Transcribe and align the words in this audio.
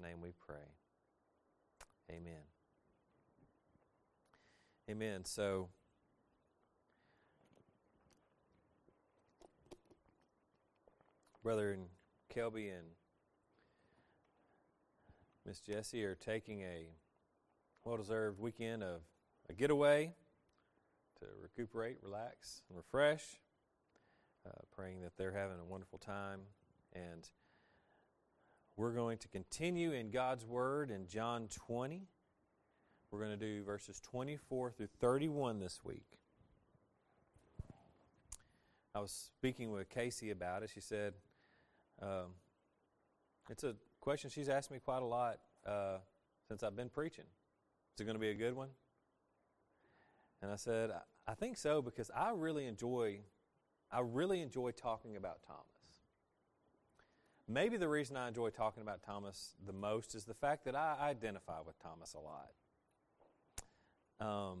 Name 0.00 0.20
we 0.22 0.30
pray. 0.46 0.56
Amen. 2.10 2.42
Amen. 4.90 5.24
So, 5.24 5.68
Brother 11.42 11.72
and 11.72 11.86
Kelby 12.34 12.70
and 12.70 12.86
Miss 15.46 15.60
Jessie 15.60 16.04
are 16.04 16.14
taking 16.14 16.62
a 16.62 16.86
well 17.84 17.96
deserved 17.96 18.40
weekend 18.40 18.82
of 18.82 19.02
a 19.50 19.52
getaway 19.52 20.14
to 21.18 21.26
recuperate, 21.40 21.98
relax, 22.02 22.62
and 22.68 22.76
refresh. 22.76 23.40
Uh, 24.46 24.50
praying 24.74 25.02
that 25.02 25.16
they're 25.16 25.32
having 25.32 25.58
a 25.60 25.64
wonderful 25.64 25.98
time. 25.98 26.40
And 26.94 27.28
we're 28.76 28.92
going 28.92 29.18
to 29.18 29.28
continue 29.28 29.92
in 29.92 30.10
God's 30.10 30.44
Word 30.44 30.90
in 30.90 31.06
John 31.06 31.48
20. 31.48 32.02
We're 33.10 33.18
going 33.18 33.30
to 33.30 33.36
do 33.36 33.62
verses 33.62 34.00
24 34.00 34.70
through 34.70 34.88
31 34.98 35.58
this 35.58 35.80
week. 35.84 36.06
I 38.94 39.00
was 39.00 39.30
speaking 39.36 39.70
with 39.70 39.88
Casey 39.88 40.30
about 40.30 40.62
it. 40.62 40.70
She 40.72 40.80
said, 40.80 41.14
um, 42.00 42.34
it's 43.50 43.64
a 43.64 43.74
question 44.00 44.30
she's 44.30 44.48
asked 44.48 44.70
me 44.70 44.78
quite 44.78 45.02
a 45.02 45.06
lot 45.06 45.38
uh, 45.66 45.98
since 46.48 46.62
I've 46.62 46.76
been 46.76 46.90
preaching. 46.90 47.24
Is 47.94 48.00
it 48.00 48.04
going 48.04 48.16
to 48.16 48.20
be 48.20 48.30
a 48.30 48.34
good 48.34 48.54
one? 48.54 48.68
And 50.40 50.50
I 50.50 50.56
said, 50.56 50.90
I 51.26 51.34
think 51.34 51.56
so 51.56 51.82
because 51.82 52.10
I 52.14 52.32
really 52.34 52.66
enjoy 52.66 53.20
I 53.92 54.00
really 54.00 54.40
enjoy 54.40 54.70
talking 54.70 55.16
about 55.16 55.42
Thomas. 55.46 55.71
Maybe 57.48 57.76
the 57.76 57.88
reason 57.88 58.16
I 58.16 58.28
enjoy 58.28 58.50
talking 58.50 58.82
about 58.82 59.02
Thomas 59.02 59.54
the 59.66 59.72
most 59.72 60.14
is 60.14 60.24
the 60.24 60.34
fact 60.34 60.64
that 60.64 60.74
I 60.74 60.96
identify 61.00 61.60
with 61.66 61.74
Thomas 61.82 62.14
a 62.14 62.20
lot. 62.20 62.50
Um, 64.20 64.58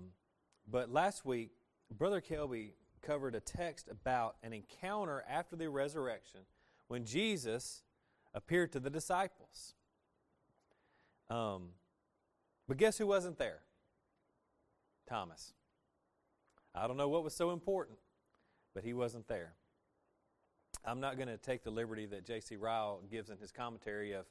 but 0.68 0.90
last 0.90 1.24
week, 1.24 1.50
Brother 1.90 2.20
Kelby 2.20 2.72
covered 3.00 3.34
a 3.34 3.40
text 3.40 3.88
about 3.88 4.36
an 4.42 4.52
encounter 4.52 5.24
after 5.28 5.56
the 5.56 5.68
resurrection 5.68 6.40
when 6.88 7.04
Jesus 7.04 7.82
appeared 8.34 8.72
to 8.72 8.80
the 8.80 8.90
disciples. 8.90 9.74
Um, 11.30 11.70
but 12.68 12.76
guess 12.76 12.98
who 12.98 13.06
wasn't 13.06 13.38
there? 13.38 13.60
Thomas. 15.08 15.52
I 16.74 16.86
don't 16.86 16.96
know 16.96 17.08
what 17.08 17.24
was 17.24 17.34
so 17.34 17.50
important, 17.50 17.98
but 18.74 18.84
he 18.84 18.92
wasn't 18.92 19.28
there. 19.28 19.54
I'm 20.84 21.00
not 21.00 21.16
going 21.16 21.28
to 21.28 21.36
take 21.36 21.62
the 21.62 21.70
liberty 21.70 22.06
that 22.06 22.26
J.C. 22.26 22.56
Ryle 22.56 23.00
gives 23.10 23.30
in 23.30 23.38
his 23.38 23.52
commentary 23.52 24.12
of 24.12 24.26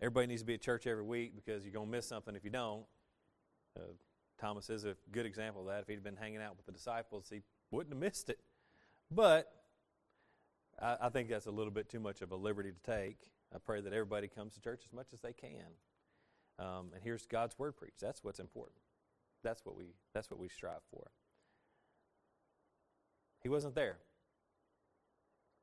everybody 0.00 0.28
needs 0.28 0.42
to 0.42 0.46
be 0.46 0.54
at 0.54 0.60
church 0.60 0.86
every 0.86 1.02
week 1.02 1.34
because 1.34 1.64
you're 1.64 1.72
going 1.72 1.86
to 1.86 1.92
miss 1.92 2.06
something 2.06 2.36
if 2.36 2.44
you 2.44 2.50
don't. 2.50 2.84
Uh, 3.76 3.82
Thomas 4.40 4.70
is 4.70 4.84
a 4.84 4.96
good 5.10 5.26
example 5.26 5.62
of 5.62 5.68
that. 5.68 5.82
If 5.82 5.88
he'd 5.88 6.04
been 6.04 6.16
hanging 6.16 6.40
out 6.40 6.56
with 6.56 6.66
the 6.66 6.72
disciples, 6.72 7.26
he 7.30 7.42
wouldn't 7.70 7.94
have 7.94 8.00
missed 8.00 8.28
it. 8.30 8.38
But 9.10 9.52
I, 10.80 10.96
I 11.02 11.08
think 11.08 11.28
that's 11.28 11.46
a 11.46 11.50
little 11.50 11.72
bit 11.72 11.88
too 11.88 12.00
much 12.00 12.22
of 12.22 12.30
a 12.32 12.36
liberty 12.36 12.70
to 12.70 12.90
take. 12.90 13.18
I 13.54 13.58
pray 13.58 13.80
that 13.80 13.92
everybody 13.92 14.28
comes 14.28 14.54
to 14.54 14.60
church 14.60 14.82
as 14.86 14.92
much 14.92 15.08
as 15.12 15.20
they 15.20 15.32
can. 15.32 15.66
Um, 16.58 16.90
and 16.94 17.02
here's 17.02 17.26
God's 17.26 17.58
word 17.58 17.76
preached. 17.76 18.00
That's 18.00 18.22
what's 18.22 18.40
important. 18.40 18.78
That's 19.42 19.64
what 19.64 19.76
we 19.76 19.86
that's 20.14 20.30
what 20.30 20.38
we 20.38 20.48
strive 20.48 20.82
for. 20.90 21.10
He 23.42 23.48
wasn't 23.48 23.74
there. 23.74 23.96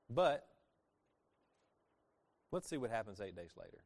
But 0.09 0.47
let's 2.51 2.67
see 2.67 2.77
what 2.77 2.89
happens 2.89 3.21
eight 3.21 3.35
days 3.35 3.51
later. 3.57 3.83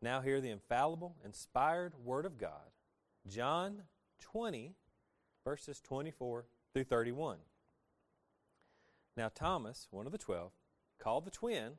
Now, 0.00 0.20
hear 0.20 0.40
the 0.40 0.50
infallible, 0.50 1.16
inspired 1.24 1.94
Word 2.04 2.26
of 2.26 2.38
God. 2.38 2.70
John 3.26 3.82
20, 4.20 4.74
verses 5.44 5.80
24 5.80 6.44
through 6.72 6.84
31. 6.84 7.38
Now, 9.16 9.30
Thomas, 9.34 9.86
one 9.90 10.06
of 10.06 10.12
the 10.12 10.18
twelve, 10.18 10.52
called 10.98 11.24
the 11.24 11.30
twin, 11.30 11.74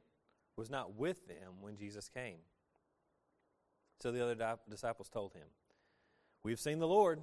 was 0.55 0.69
not 0.69 0.95
with 0.95 1.27
them 1.27 1.61
when 1.61 1.75
Jesus 1.75 2.09
came. 2.09 2.39
So 3.99 4.11
the 4.11 4.23
other 4.23 4.57
disciples 4.69 5.09
told 5.09 5.33
him, 5.33 5.47
We 6.43 6.51
have 6.51 6.59
seen 6.59 6.79
the 6.79 6.87
Lord. 6.87 7.19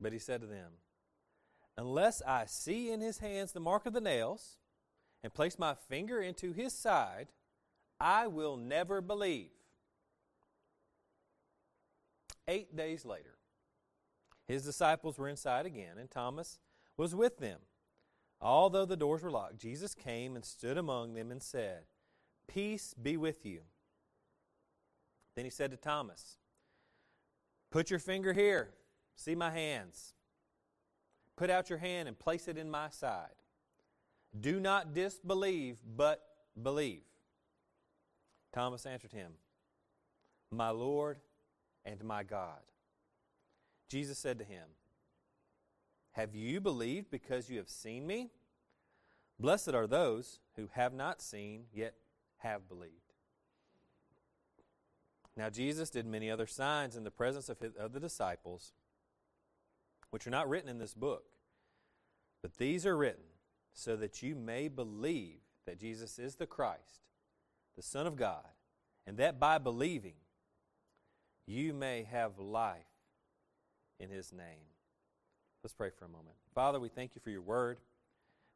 But 0.00 0.12
he 0.12 0.18
said 0.18 0.40
to 0.40 0.46
them, 0.46 0.72
Unless 1.76 2.22
I 2.22 2.44
see 2.46 2.90
in 2.90 3.00
his 3.00 3.18
hands 3.18 3.52
the 3.52 3.60
mark 3.60 3.86
of 3.86 3.92
the 3.92 4.00
nails, 4.00 4.58
and 5.24 5.32
place 5.32 5.58
my 5.58 5.74
finger 5.74 6.20
into 6.20 6.52
his 6.52 6.74
side, 6.74 7.28
I 7.98 8.26
will 8.26 8.58
never 8.58 9.00
believe. 9.00 9.50
Eight 12.46 12.76
days 12.76 13.06
later, 13.06 13.38
his 14.46 14.64
disciples 14.64 15.16
were 15.16 15.30
inside 15.30 15.64
again, 15.64 15.96
and 15.98 16.10
Thomas 16.10 16.58
was 16.98 17.14
with 17.14 17.38
them. 17.38 17.60
Although 18.38 18.84
the 18.84 18.98
doors 18.98 19.22
were 19.22 19.30
locked, 19.30 19.56
Jesus 19.56 19.94
came 19.94 20.36
and 20.36 20.44
stood 20.44 20.76
among 20.76 21.14
them 21.14 21.30
and 21.30 21.42
said, 21.42 21.84
Peace 22.46 22.94
be 22.94 23.16
with 23.16 23.46
you. 23.46 23.60
Then 25.34 25.46
he 25.46 25.50
said 25.50 25.70
to 25.70 25.78
Thomas, 25.78 26.36
Put 27.70 27.88
your 27.88 27.98
finger 27.98 28.34
here. 28.34 28.74
See 29.16 29.34
my 29.34 29.50
hands. 29.50 30.12
Put 31.36 31.50
out 31.50 31.68
your 31.68 31.78
hand 31.78 32.08
and 32.08 32.18
place 32.18 32.48
it 32.48 32.56
in 32.58 32.70
my 32.70 32.90
side. 32.90 33.34
Do 34.38 34.60
not 34.60 34.94
disbelieve, 34.94 35.76
but 35.96 36.22
believe. 36.60 37.02
Thomas 38.52 38.86
answered 38.86 39.12
him, 39.12 39.32
My 40.50 40.70
Lord 40.70 41.18
and 41.84 42.02
my 42.04 42.22
God. 42.22 42.60
Jesus 43.88 44.18
said 44.18 44.38
to 44.38 44.44
him, 44.44 44.64
Have 46.12 46.34
you 46.34 46.60
believed 46.60 47.10
because 47.10 47.50
you 47.50 47.58
have 47.58 47.68
seen 47.68 48.06
me? 48.06 48.30
Blessed 49.38 49.74
are 49.74 49.86
those 49.86 50.38
who 50.56 50.68
have 50.72 50.94
not 50.94 51.20
seen, 51.20 51.64
yet 51.72 51.94
have 52.38 52.68
believed. 52.68 52.92
Now, 55.36 55.50
Jesus 55.50 55.90
did 55.90 56.06
many 56.06 56.30
other 56.30 56.46
signs 56.46 56.94
in 56.94 57.02
the 57.02 57.10
presence 57.10 57.48
of, 57.48 57.58
his, 57.58 57.74
of 57.74 57.92
the 57.92 57.98
disciples 57.98 58.72
which 60.14 60.28
are 60.28 60.30
not 60.30 60.48
written 60.48 60.68
in 60.68 60.78
this 60.78 60.94
book. 60.94 61.24
But 62.40 62.56
these 62.56 62.86
are 62.86 62.96
written 62.96 63.24
so 63.72 63.96
that 63.96 64.22
you 64.22 64.36
may 64.36 64.68
believe 64.68 65.40
that 65.66 65.80
Jesus 65.80 66.20
is 66.20 66.36
the 66.36 66.46
Christ, 66.46 67.00
the 67.74 67.82
Son 67.82 68.06
of 68.06 68.14
God, 68.14 68.46
and 69.08 69.16
that 69.16 69.40
by 69.40 69.58
believing 69.58 70.14
you 71.48 71.74
may 71.74 72.04
have 72.04 72.38
life 72.38 72.76
in 73.98 74.08
His 74.08 74.32
name. 74.32 74.68
Let's 75.64 75.74
pray 75.74 75.90
for 75.90 76.04
a 76.04 76.08
moment. 76.08 76.36
Father, 76.54 76.78
we 76.78 76.90
thank 76.90 77.16
you 77.16 77.20
for 77.20 77.30
your 77.30 77.42
word. 77.42 77.80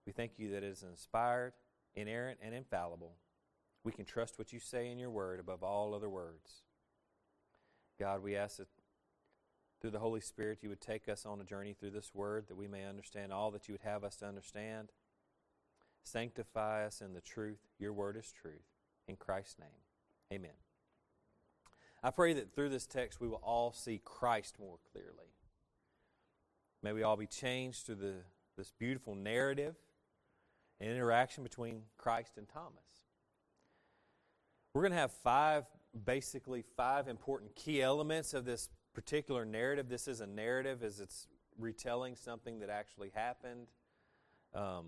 We 0.07 0.13
thank 0.13 0.39
you 0.39 0.53
that 0.53 0.63
it 0.63 0.71
is 0.71 0.85
inspired, 0.89 1.55
inerrant, 1.97 2.39
and 2.41 2.55
infallible. 2.55 3.17
We 3.83 3.91
can 3.91 4.05
trust 4.05 4.39
what 4.39 4.53
you 4.53 4.61
say 4.61 4.93
in 4.93 4.99
your 5.01 5.11
word 5.11 5.41
above 5.41 5.65
all 5.65 5.93
other 5.93 6.09
words. 6.09 6.63
God, 7.99 8.23
we 8.23 8.37
ask 8.37 8.59
that 8.59 8.69
through 9.81 9.91
the 9.91 9.99
Holy 9.99 10.21
Spirit, 10.21 10.59
you 10.63 10.69
would 10.69 10.81
take 10.81 11.09
us 11.09 11.25
on 11.25 11.41
a 11.41 11.45
journey 11.45 11.73
through 11.73 11.91
this 11.91 12.11
word 12.15 12.49
that 12.49 12.57
we 12.57 12.67
may 12.67 12.85
understand 12.85 13.33
all 13.33 13.51
that 13.53 13.69
you 13.69 13.75
would 13.75 13.83
have 13.83 14.05
us 14.05 14.17
to 14.17 14.27
understand. 14.27 14.89
Sanctify 16.03 16.87
us 16.87 17.01
in 17.01 17.15
the 17.15 17.21
truth. 17.21 17.61
Your 17.79 17.93
word 17.93 18.17
is 18.17 18.33
truth. 18.33 18.67
In 19.07 19.17
Christ's 19.17 19.59
name, 19.59 19.69
amen. 20.33 20.57
I 22.03 22.11
pray 22.11 22.33
that 22.35 22.55
through 22.55 22.69
this 22.69 22.87
text 22.87 23.21
we 23.21 23.29
will 23.29 23.41
all 23.43 23.73
see 23.73 24.01
Christ 24.05 24.57
more 24.59 24.79
clearly. 24.93 25.33
May 26.83 26.93
we 26.93 27.03
all 27.03 27.17
be 27.17 27.27
changed 27.27 27.87
through 27.87 27.97
the, 27.97 28.15
this 28.57 28.73
beautiful 28.79 29.15
narrative 29.15 29.75
and 30.81 30.91
interaction 30.91 31.43
between 31.43 31.83
Christ 31.97 32.33
and 32.37 32.49
Thomas. 32.49 32.85
We're 34.73 34.83
going 34.83 34.93
to 34.93 34.99
have 34.99 35.13
five, 35.13 35.65
basically, 36.05 36.63
five 36.77 37.09
important 37.09 37.57
key 37.57 37.83
elements 37.83 38.35
of 38.35 38.45
this 38.45 38.69
particular 38.99 39.45
narrative. 39.45 39.89
This 39.89 40.09
is 40.09 40.21
a 40.21 40.27
narrative 40.27 40.83
as 40.83 40.99
it's 40.99 41.29
retelling 41.57 42.17
something 42.17 42.59
that 42.59 42.69
actually 42.69 43.13
happened. 43.15 43.69
Um, 44.53 44.87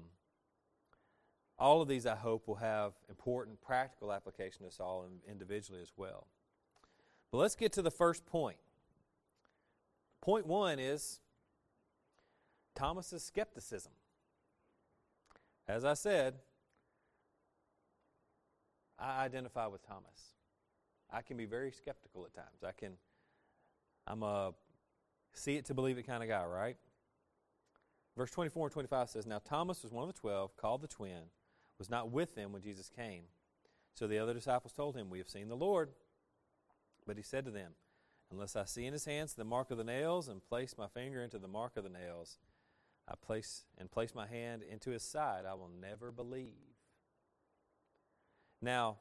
all 1.57 1.81
of 1.81 1.87
these, 1.87 2.07
I 2.07 2.17
hope, 2.17 2.49
will 2.49 2.57
have 2.57 2.95
important 3.09 3.61
practical 3.61 4.13
application 4.13 4.63
to 4.63 4.67
us 4.67 4.81
all 4.81 5.07
individually 5.31 5.81
as 5.81 5.93
well. 5.97 6.27
But 7.31 7.39
let's 7.39 7.55
get 7.55 7.73
to 7.75 7.83
the 7.83 7.91
first 7.93 8.27
point. 8.27 8.57
Point 10.21 10.45
one 10.45 10.81
is 10.81 11.21
Thomas's 12.75 13.23
skepticism. 13.23 13.93
As 15.69 15.85
I 15.85 15.95
said, 15.95 16.35
I 18.99 19.23
identify 19.25 19.69
with 19.69 19.87
Thomas. 19.87 20.35
I 21.13 21.23
can 21.23 21.37
be 21.37 21.47
very 21.47 21.71
skeptical 21.71 22.25
at 22.25 22.35
times. 22.35 22.65
I 22.67 22.73
can 22.73 22.95
I'm 24.07 24.23
a 24.23 24.53
see 25.33 25.57
it 25.57 25.67
to 25.67 25.75
believe 25.75 25.99
it 25.99 26.07
kind 26.07 26.23
of 26.23 26.29
guy, 26.29 26.45
right? 26.45 26.77
Verse 28.17 28.31
24 28.31 28.67
and 28.67 28.73
25 28.73 29.11
says, 29.11 29.27
Now 29.27 29.41
Thomas 29.43 29.83
was 29.83 29.93
one 29.93 30.09
of 30.09 30.13
the 30.13 30.21
twelve, 30.21 30.57
called 30.57 30.83
the 30.83 30.89
twin, 30.89 31.31
was 31.79 31.89
not 31.89 32.11
with 32.11 32.35
them 32.35 32.53
when 32.53 32.63
Jesus 32.63 32.89
came. 32.89 33.23
So 33.95 34.07
the 34.07 34.19
other 34.19 34.35
disciples 34.35 34.73
told 34.73 34.97
him, 34.97 35.11
We 35.11 35.19
have 35.19 35.29
seen 35.29 35.49
the 35.49 35.57
Lord. 35.57 35.91
But 37.07 37.17
he 37.17 37.23
said 37.23 37.45
to 37.47 37.51
them, 37.51 37.73
Unless 38.31 38.57
I 38.57 38.65
see 38.65 38.87
in 38.87 38.93
his 38.93 39.05
hands 39.05 39.35
the 39.35 39.45
mark 39.45 39.71
of 39.71 39.79
the 39.79 39.85
nails, 39.85 40.29
and 40.29 40.45
place 40.45 40.75
my 40.79 40.87
finger 40.87 41.23
into 41.23 41.39
the 41.39 41.49
mark 41.49 41.77
of 41.77 41.85
the 41.85 41.91
nails, 41.91 42.39
I 43.09 43.15
place 43.21 43.65
and 43.79 43.91
place 43.91 44.15
my 44.15 44.27
hand 44.27 44.63
into 44.63 44.91
his 44.91 45.03
side, 45.03 45.45
I 45.49 45.55
will 45.55 45.71
never 45.81 46.13
believe. 46.13 46.77
Now, 48.63 48.99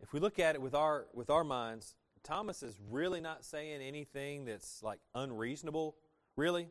if 0.00 0.12
we 0.12 0.18
look 0.18 0.38
at 0.38 0.54
it 0.54 0.62
with 0.62 0.74
our 0.74 1.06
with 1.12 1.30
our 1.30 1.44
minds, 1.44 1.94
Thomas 2.22 2.62
is 2.62 2.78
really 2.90 3.20
not 3.20 3.44
saying 3.44 3.80
anything 3.82 4.44
that's 4.44 4.82
like 4.82 5.00
unreasonable, 5.14 5.96
really. 6.36 6.68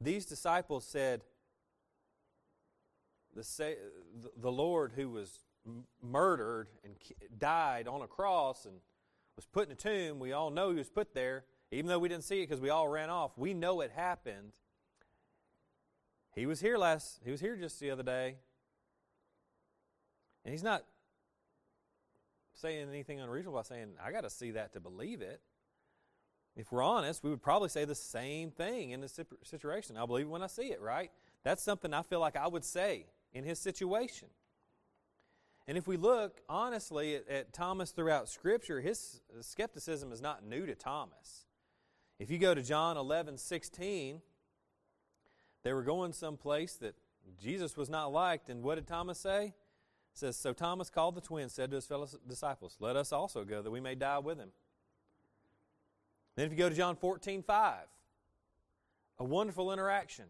These 0.00 0.26
disciples 0.26 0.84
said, 0.84 1.22
the, 3.34 3.76
the 4.36 4.52
Lord 4.52 4.92
who 4.94 5.10
was 5.10 5.40
murdered 6.02 6.68
and 6.84 6.94
died 7.38 7.88
on 7.88 8.02
a 8.02 8.06
cross 8.06 8.64
and 8.64 8.74
was 9.36 9.46
put 9.46 9.66
in 9.66 9.72
a 9.72 9.76
tomb, 9.76 10.18
we 10.18 10.32
all 10.32 10.50
know 10.50 10.70
he 10.70 10.76
was 10.76 10.90
put 10.90 11.14
there, 11.14 11.44
even 11.70 11.88
though 11.88 11.98
we 11.98 12.08
didn't 12.08 12.24
see 12.24 12.40
it 12.40 12.48
because 12.48 12.60
we 12.60 12.70
all 12.70 12.88
ran 12.88 13.10
off. 13.10 13.32
We 13.36 13.54
know 13.54 13.80
it 13.80 13.90
happened. 13.90 14.52
He 16.34 16.46
was 16.46 16.60
here 16.60 16.76
last, 16.76 17.20
he 17.24 17.30
was 17.30 17.40
here 17.40 17.56
just 17.56 17.80
the 17.80 17.90
other 17.90 18.02
day. 18.02 18.36
And 20.44 20.52
he's 20.52 20.62
not 20.62 20.84
saying 22.54 22.88
anything 22.88 23.20
unreasonable 23.20 23.58
by 23.58 23.62
saying, 23.62 23.94
I 24.04 24.12
got 24.12 24.22
to 24.22 24.30
see 24.30 24.52
that 24.52 24.72
to 24.72 24.80
believe 24.80 25.22
it. 25.22 25.40
If 26.56 26.70
we're 26.70 26.82
honest, 26.82 27.24
we 27.24 27.30
would 27.30 27.42
probably 27.42 27.68
say 27.68 27.84
the 27.84 27.94
same 27.94 28.50
thing 28.50 28.90
in 28.90 29.00
this 29.00 29.18
situation. 29.42 29.96
I 29.96 30.06
believe 30.06 30.26
it 30.26 30.30
when 30.30 30.42
I 30.42 30.46
see 30.46 30.68
it, 30.70 30.80
right? 30.80 31.10
That's 31.42 31.62
something 31.62 31.92
I 31.92 32.02
feel 32.02 32.20
like 32.20 32.36
I 32.36 32.46
would 32.46 32.64
say 32.64 33.06
in 33.32 33.44
his 33.44 33.58
situation. 33.58 34.28
And 35.66 35.76
if 35.76 35.86
we 35.86 35.96
look 35.96 36.40
honestly 36.48 37.16
at, 37.16 37.28
at, 37.28 37.52
Thomas 37.52 37.90
throughout 37.90 38.28
Scripture, 38.28 38.80
his 38.80 39.20
skepticism 39.40 40.12
is 40.12 40.20
not 40.20 40.44
new 40.44 40.66
to 40.66 40.74
Thomas. 40.74 41.46
If 42.18 42.30
you 42.30 42.38
go 42.38 42.54
to 42.54 42.62
John 42.62 42.96
11 42.96 43.38
16, 43.38 44.20
they 45.64 45.72
were 45.72 45.82
going 45.82 46.12
someplace 46.12 46.74
that 46.76 46.94
Jesus 47.42 47.76
was 47.76 47.88
not 47.88 48.12
liked, 48.12 48.50
and 48.50 48.62
what 48.62 48.76
did 48.76 48.86
Thomas 48.86 49.18
say? 49.18 49.54
Says, 50.14 50.36
So 50.36 50.52
Thomas 50.52 50.90
called 50.90 51.16
the 51.16 51.20
twins, 51.20 51.52
said 51.52 51.70
to 51.70 51.76
his 51.76 51.86
fellow 51.86 52.08
disciples, 52.26 52.76
Let 52.78 52.96
us 52.96 53.12
also 53.12 53.44
go, 53.44 53.60
that 53.62 53.70
we 53.70 53.80
may 53.80 53.96
die 53.96 54.20
with 54.20 54.38
him. 54.38 54.50
Then 56.36 56.46
if 56.46 56.52
you 56.52 56.58
go 56.58 56.68
to 56.68 56.74
John 56.74 56.96
14 56.96 57.42
5, 57.42 57.78
a 59.18 59.24
wonderful 59.24 59.72
interaction. 59.72 60.26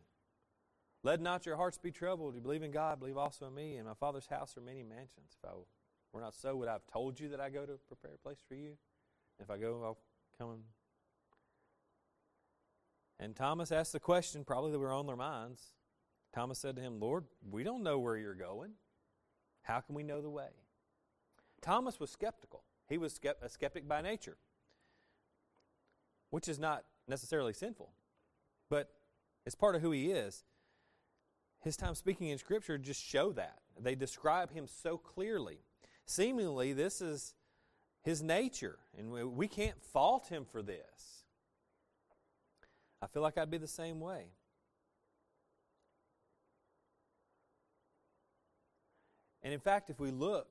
Let 1.02 1.20
not 1.20 1.44
your 1.44 1.56
hearts 1.56 1.76
be 1.76 1.90
troubled. 1.90 2.34
You 2.34 2.40
believe 2.40 2.62
in 2.62 2.70
God, 2.70 2.98
believe 2.98 3.18
also 3.18 3.46
in 3.46 3.54
me. 3.54 3.76
In 3.76 3.84
my 3.84 3.92
Father's 3.94 4.26
house 4.26 4.56
are 4.56 4.62
many 4.62 4.82
mansions. 4.82 5.36
If 5.42 5.48
I 5.48 5.52
were 6.12 6.20
not 6.22 6.34
so, 6.34 6.56
would 6.56 6.68
I 6.68 6.72
have 6.72 6.86
told 6.90 7.20
you 7.20 7.28
that 7.28 7.40
I 7.40 7.50
go 7.50 7.66
to 7.66 7.78
prepare 7.86 8.12
a 8.14 8.18
place 8.18 8.42
for 8.48 8.54
you? 8.54 8.68
And 9.38 9.42
If 9.42 9.50
I 9.50 9.58
go, 9.58 9.82
I'll 9.84 9.98
come 10.38 10.50
and. 10.50 10.62
And 13.20 13.36
Thomas 13.36 13.70
asked 13.70 13.92
the 13.92 14.00
question, 14.00 14.44
probably 14.44 14.72
that 14.72 14.78
were 14.78 14.92
on 14.92 15.06
their 15.06 15.16
minds. 15.16 15.62
Thomas 16.34 16.58
said 16.58 16.76
to 16.76 16.82
him, 16.82 16.98
Lord, 16.98 17.24
we 17.48 17.62
don't 17.62 17.82
know 17.82 17.98
where 17.98 18.16
you're 18.16 18.34
going. 18.34 18.72
How 19.64 19.80
can 19.80 19.94
we 19.94 20.02
know 20.02 20.22
the 20.22 20.30
way? 20.30 20.48
Thomas 21.60 22.00
was 22.00 22.10
skeptical. 22.10 22.62
He 22.88 22.96
was 22.96 23.18
a 23.42 23.48
skeptic 23.48 23.88
by 23.88 24.00
nature, 24.00 24.36
which 26.30 26.48
is 26.48 26.58
not 26.58 26.84
necessarily 27.08 27.52
sinful, 27.52 27.90
but 28.70 28.90
it's 29.44 29.54
part 29.54 29.74
of 29.74 29.82
who 29.82 29.90
he 29.90 30.10
is 30.10 30.44
his 31.64 31.76
time 31.78 31.94
speaking 31.94 32.28
in 32.28 32.38
Scripture 32.38 32.76
just 32.76 33.02
show 33.02 33.32
that. 33.32 33.60
They 33.80 33.94
describe 33.94 34.52
him 34.52 34.66
so 34.68 34.98
clearly. 34.98 35.60
Seemingly, 36.06 36.74
this 36.74 37.00
is 37.00 37.34
his 38.02 38.22
nature, 38.22 38.78
and 38.96 39.10
we 39.10 39.48
can't 39.48 39.82
fault 39.82 40.28
him 40.28 40.44
for 40.44 40.62
this. 40.62 41.24
I 43.00 43.06
feel 43.06 43.22
like 43.22 43.38
I'd 43.38 43.50
be 43.50 43.58
the 43.58 43.66
same 43.66 43.98
way. 43.98 44.26
And 49.44 49.52
in 49.52 49.60
fact, 49.60 49.90
if 49.90 50.00
we 50.00 50.10
look, 50.10 50.48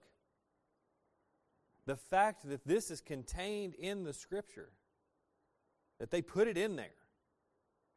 the 1.85 1.97
fact 1.97 2.47
that 2.47 2.65
this 2.65 2.89
is 2.91 3.01
contained 3.01 3.73
in 3.73 4.03
the 4.03 4.13
Scripture, 4.13 4.69
that 5.99 6.11
they 6.11 6.21
put 6.21 6.47
it 6.47 6.57
in 6.57 6.75
there, 6.75 6.95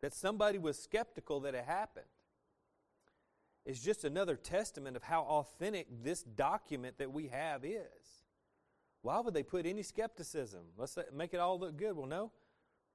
that 0.00 0.14
somebody 0.14 0.58
was 0.58 0.78
skeptical 0.78 1.40
that 1.40 1.54
it 1.54 1.64
happened, 1.64 2.06
is 3.64 3.80
just 3.80 4.04
another 4.04 4.36
testament 4.36 4.96
of 4.96 5.02
how 5.02 5.22
authentic 5.22 5.86
this 6.02 6.22
document 6.22 6.98
that 6.98 7.12
we 7.12 7.28
have 7.28 7.64
is. 7.64 8.24
Why 9.02 9.20
would 9.20 9.34
they 9.34 9.42
put 9.42 9.66
any 9.66 9.82
skepticism? 9.82 10.62
Let's 10.76 10.98
make 11.14 11.34
it 11.34 11.40
all 11.40 11.58
look 11.60 11.76
good. 11.76 11.96
Well, 11.96 12.06
no, 12.06 12.32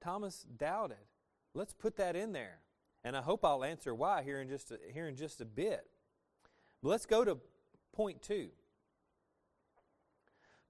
Thomas 0.02 0.46
doubted. 0.58 0.98
Let's 1.54 1.74
put 1.74 1.98
that 1.98 2.16
in 2.16 2.32
there. 2.32 2.60
And 3.04 3.16
I 3.16 3.22
hope 3.22 3.46
I'll 3.46 3.64
answer 3.64 3.94
why 3.94 4.24
here 4.24 4.42
in 4.42 4.50
just 4.50 4.72
a, 4.72 4.80
here 4.94 5.08
in 5.08 5.16
just 5.16 5.42
a 5.42 5.46
bit. 5.46 5.86
But 6.82 6.90
let's 6.90 7.06
go 7.06 7.24
to 7.26 7.38
point 7.94 8.22
two. 8.22 8.50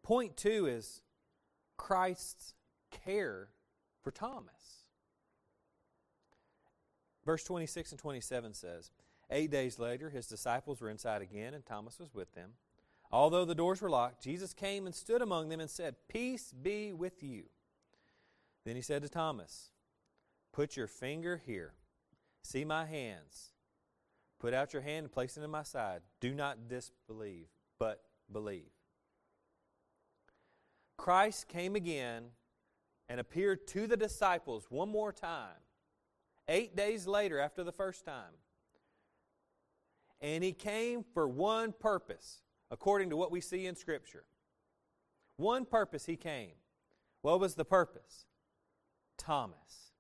Point 0.04 0.36
two 0.36 0.66
is 0.68 1.02
Christ's 1.78 2.54
care 2.90 3.50
for 4.04 4.12
Thomas. 4.12 4.86
Verse 7.26 7.44
26 7.44 7.92
and 7.92 8.00
27 8.00 8.54
says, 8.54 8.92
Eight 9.30 9.52
days 9.52 9.80
later, 9.80 10.10
his 10.10 10.28
disciples 10.28 10.82
were 10.82 10.90
inside 10.90 11.22
again, 11.22 11.54
and 11.54 11.66
Thomas 11.66 12.00
was 12.00 12.14
with 12.14 12.34
them. 12.34 12.52
Although 13.12 13.46
the 13.46 13.56
doors 13.56 13.82
were 13.82 13.90
locked, 13.90 14.24
Jesus 14.24 14.54
came 14.54 14.86
and 14.86 14.96
stood 14.96 15.22
among 15.22 15.50
them 15.50 15.60
and 15.60 15.70
said, 15.70 15.96
Peace 16.08 16.52
be 16.52 16.92
with 16.92 17.22
you. 17.22 17.44
Then 18.66 18.76
he 18.76 18.82
said 18.82 19.02
to 19.04 19.10
Thomas, 19.10 19.70
Put 20.52 20.76
your 20.76 20.88
finger 20.88 21.42
here. 21.46 21.74
See 22.42 22.66
my 22.66 22.86
hands. 22.86 23.52
Put 24.42 24.56
out 24.56 24.74
your 24.74 24.82
hand 24.82 25.04
and 25.04 25.12
place 25.12 25.38
it 25.38 25.44
in 25.44 25.52
my 25.52 25.62
side. 25.62 26.02
Do 26.20 26.34
not 26.34 26.68
disbelieve, 26.68 27.46
but 27.78 28.02
believe. 28.32 28.72
Christ 30.98 31.48
came 31.48 31.76
again 31.76 32.24
and 33.08 33.20
appeared 33.20 33.68
to 33.68 33.86
the 33.86 33.96
disciples 33.96 34.66
one 34.70 34.90
more 34.90 35.14
time, 35.14 35.62
eight 36.48 36.76
days 36.76 37.06
later 37.06 37.40
after 37.40 37.64
the 37.64 37.72
first 37.72 38.04
time. 38.04 38.34
And 40.22 40.44
he 40.44 40.54
came 40.54 41.06
for 41.14 41.28
one 41.28 41.72
purpose, 41.72 42.42
according 42.72 43.12
to 43.12 43.18
what 43.18 43.32
we 43.32 43.42
see 43.42 43.68
in 43.68 43.76
Scripture. 43.76 44.24
One 45.38 45.66
purpose 45.66 46.08
he 46.08 46.16
came. 46.16 46.54
What 47.22 47.40
was 47.40 47.54
the 47.54 47.66
purpose? 47.66 48.26
Thomas. 49.20 49.92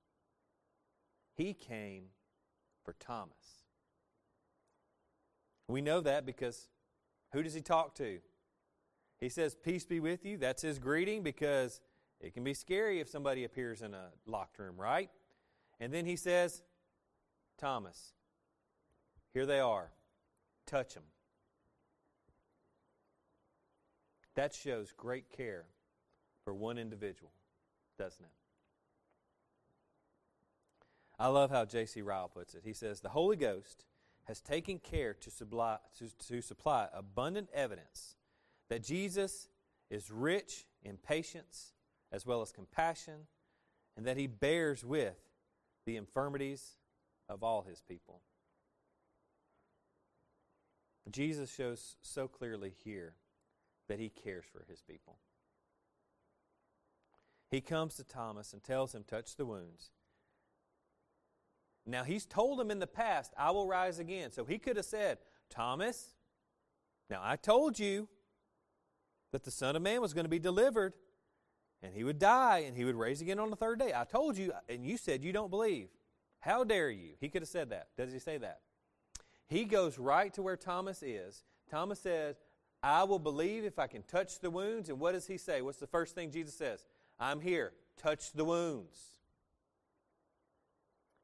He 1.35 1.53
came 1.53 2.05
for 2.83 2.95
Thomas. 2.99 3.60
We 5.71 5.81
know 5.81 6.01
that 6.01 6.25
because 6.25 6.67
who 7.31 7.43
does 7.43 7.53
he 7.53 7.61
talk 7.61 7.95
to? 7.95 8.19
He 9.19 9.29
says, 9.29 9.55
Peace 9.55 9.85
be 9.85 9.99
with 9.99 10.25
you. 10.25 10.37
That's 10.37 10.61
his 10.61 10.79
greeting 10.79 11.23
because 11.23 11.79
it 12.19 12.33
can 12.33 12.43
be 12.43 12.53
scary 12.53 12.99
if 12.99 13.09
somebody 13.09 13.43
appears 13.43 13.81
in 13.81 13.93
a 13.93 14.09
locked 14.25 14.59
room, 14.59 14.75
right? 14.77 15.09
And 15.79 15.93
then 15.93 16.05
he 16.05 16.15
says, 16.15 16.61
Thomas, 17.57 18.13
here 19.33 19.45
they 19.45 19.59
are 19.59 19.91
touch 20.65 20.93
them. 20.93 21.03
That 24.35 24.53
shows 24.53 24.93
great 24.95 25.29
care 25.29 25.65
for 26.45 26.53
one 26.53 26.77
individual, 26.77 27.31
doesn't 27.97 28.23
it? 28.23 28.31
I 31.19 31.27
love 31.27 31.51
how 31.51 31.65
J.C. 31.65 32.01
Ryle 32.01 32.29
puts 32.29 32.55
it. 32.55 32.61
He 32.63 32.73
says, 32.73 33.01
The 33.01 33.09
Holy 33.09 33.35
Ghost 33.35 33.83
has 34.25 34.41
taken 34.41 34.79
care 34.79 35.13
to 35.13 35.29
supply, 35.29 35.77
to, 35.97 36.09
to 36.27 36.41
supply 36.41 36.87
abundant 36.93 37.49
evidence 37.53 38.15
that 38.69 38.83
Jesus 38.83 39.49
is 39.89 40.09
rich 40.09 40.65
in 40.83 40.97
patience 40.97 41.73
as 42.11 42.25
well 42.25 42.41
as 42.41 42.51
compassion, 42.51 43.27
and 43.95 44.05
that 44.05 44.17
he 44.17 44.27
bears 44.27 44.83
with 44.83 45.17
the 45.85 45.97
infirmities 45.97 46.75
of 47.29 47.43
all 47.43 47.61
his 47.61 47.81
people. 47.81 48.21
Jesus 51.09 51.53
shows 51.53 51.95
so 52.01 52.27
clearly 52.27 52.73
here 52.83 53.15
that 53.87 53.99
he 53.99 54.09
cares 54.09 54.45
for 54.51 54.65
his 54.69 54.81
people. 54.81 55.17
He 57.49 57.59
comes 57.59 57.95
to 57.95 58.03
Thomas 58.03 58.53
and 58.53 58.63
tells 58.63 58.95
him, 58.95 59.03
Touch 59.03 59.35
the 59.35 59.45
wounds. 59.45 59.91
Now, 61.91 62.03
he's 62.03 62.25
told 62.25 62.59
him 62.59 62.71
in 62.71 62.79
the 62.79 62.87
past, 62.87 63.33
I 63.37 63.51
will 63.51 63.67
rise 63.67 63.99
again. 63.99 64.31
So 64.31 64.45
he 64.45 64.57
could 64.57 64.77
have 64.77 64.85
said, 64.85 65.19
Thomas, 65.49 66.15
now 67.09 67.19
I 67.21 67.35
told 67.35 67.77
you 67.77 68.07
that 69.31 69.43
the 69.43 69.51
Son 69.51 69.75
of 69.75 69.81
Man 69.81 70.01
was 70.01 70.13
going 70.13 70.25
to 70.25 70.29
be 70.29 70.39
delivered 70.39 70.93
and 71.83 71.93
he 71.93 72.03
would 72.03 72.19
die 72.19 72.59
and 72.59 72.77
he 72.77 72.85
would 72.85 72.95
raise 72.95 73.21
again 73.21 73.39
on 73.39 73.49
the 73.49 73.55
third 73.55 73.79
day. 73.79 73.91
I 73.95 74.05
told 74.05 74.37
you, 74.37 74.53
and 74.69 74.85
you 74.85 74.97
said 74.97 75.23
you 75.23 75.33
don't 75.33 75.49
believe. 75.49 75.89
How 76.39 76.63
dare 76.63 76.89
you? 76.89 77.11
He 77.19 77.29
could 77.29 77.41
have 77.41 77.49
said 77.49 77.69
that. 77.71 77.89
Does 77.97 78.13
he 78.13 78.19
say 78.19 78.37
that? 78.37 78.61
He 79.47 79.65
goes 79.65 79.99
right 79.99 80.33
to 80.33 80.41
where 80.41 80.57
Thomas 80.57 81.03
is, 81.03 81.43
Thomas 81.69 81.99
says, 81.99 82.35
I 82.83 83.03
will 83.03 83.19
believe 83.19 83.63
if 83.63 83.79
I 83.79 83.87
can 83.87 84.03
touch 84.03 84.39
the 84.39 84.49
wounds. 84.49 84.89
And 84.89 84.99
what 84.99 85.13
does 85.13 85.27
he 85.27 85.37
say? 85.37 85.61
What's 85.61 85.77
the 85.77 85.87
first 85.87 86.15
thing 86.15 86.31
Jesus 86.31 86.53
says? 86.53 86.85
I'm 87.19 87.39
here. 87.39 87.73
Touch 87.97 88.31
the 88.31 88.43
wounds. 88.43 88.97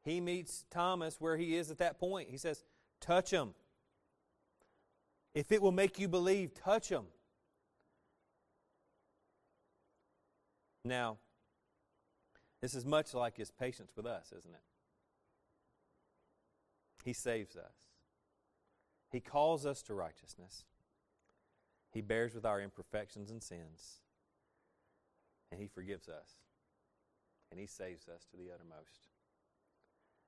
He 0.07 0.21
meets 0.21 0.63
Thomas 0.71 1.19
where 1.19 1.35
he 1.35 1.57
is 1.57 1.69
at 1.69 1.79
that 1.79 1.99
point. 1.99 2.29
He 2.29 2.37
says, 2.37 2.63
Touch 3.01 3.29
him. 3.29 3.53
If 5.33 5.51
it 5.51 5.61
will 5.61 5.73
make 5.73 5.99
you 5.99 6.07
believe, 6.07 6.53
touch 6.53 6.87
him. 6.87 7.03
Now, 10.85 11.17
this 12.61 12.73
is 12.73 12.85
much 12.85 13.13
like 13.13 13.35
his 13.35 13.51
patience 13.51 13.91
with 13.97 14.05
us, 14.05 14.31
isn't 14.37 14.53
it? 14.53 14.61
He 17.03 17.11
saves 17.11 17.57
us. 17.57 17.75
He 19.11 19.19
calls 19.19 19.65
us 19.65 19.81
to 19.83 19.93
righteousness. 19.93 20.63
He 21.91 21.99
bears 21.99 22.33
with 22.33 22.45
our 22.45 22.61
imperfections 22.61 23.29
and 23.29 23.43
sins. 23.43 23.99
And 25.51 25.59
He 25.59 25.67
forgives 25.67 26.07
us. 26.07 26.35
And 27.51 27.59
He 27.59 27.67
saves 27.67 28.07
us 28.07 28.25
to 28.31 28.37
the 28.37 28.53
uttermost. 28.53 29.09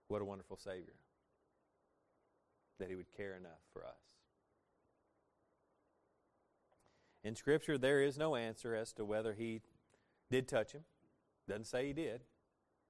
What 0.10 0.22
a 0.22 0.26
wonderful 0.26 0.58
Savior 0.58 0.96
that 2.80 2.90
He 2.90 2.96
would 2.96 3.16
care 3.16 3.38
enough 3.38 3.62
for 3.72 3.86
us. 3.86 4.18
In 7.24 7.36
Scripture, 7.36 7.78
there 7.78 8.02
is 8.02 8.18
no 8.18 8.36
answer 8.36 8.76
as 8.76 8.92
to 8.94 9.06
whether 9.06 9.34
He 9.34 9.62
did 10.32 10.48
touch 10.48 10.72
him. 10.74 10.82
Doesn't 11.48 11.68
say 11.68 11.88
He 11.88 11.94
did, 11.94 12.22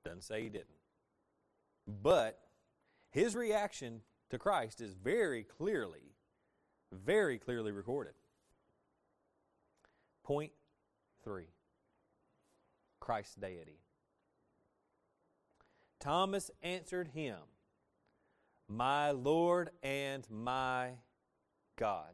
doesn't 0.06 0.24
say 0.24 0.44
He 0.44 0.50
didn't. 0.50 0.68
But 2.02 2.40
His 3.10 3.36
reaction 3.36 4.02
to 4.30 4.38
Christ 4.38 4.80
is 4.80 4.94
very 4.94 5.44
clearly, 5.44 6.14
very 6.92 7.38
clearly 7.38 7.72
recorded. 7.72 8.14
Point 10.24 10.52
three 11.24 11.50
Christ's 13.00 13.36
deity. 13.36 13.80
Thomas 16.00 16.50
answered 16.64 17.10
him, 17.10 17.38
My 18.68 19.12
Lord 19.12 19.72
and 19.84 20.26
my 20.30 20.92
God. 21.76 22.14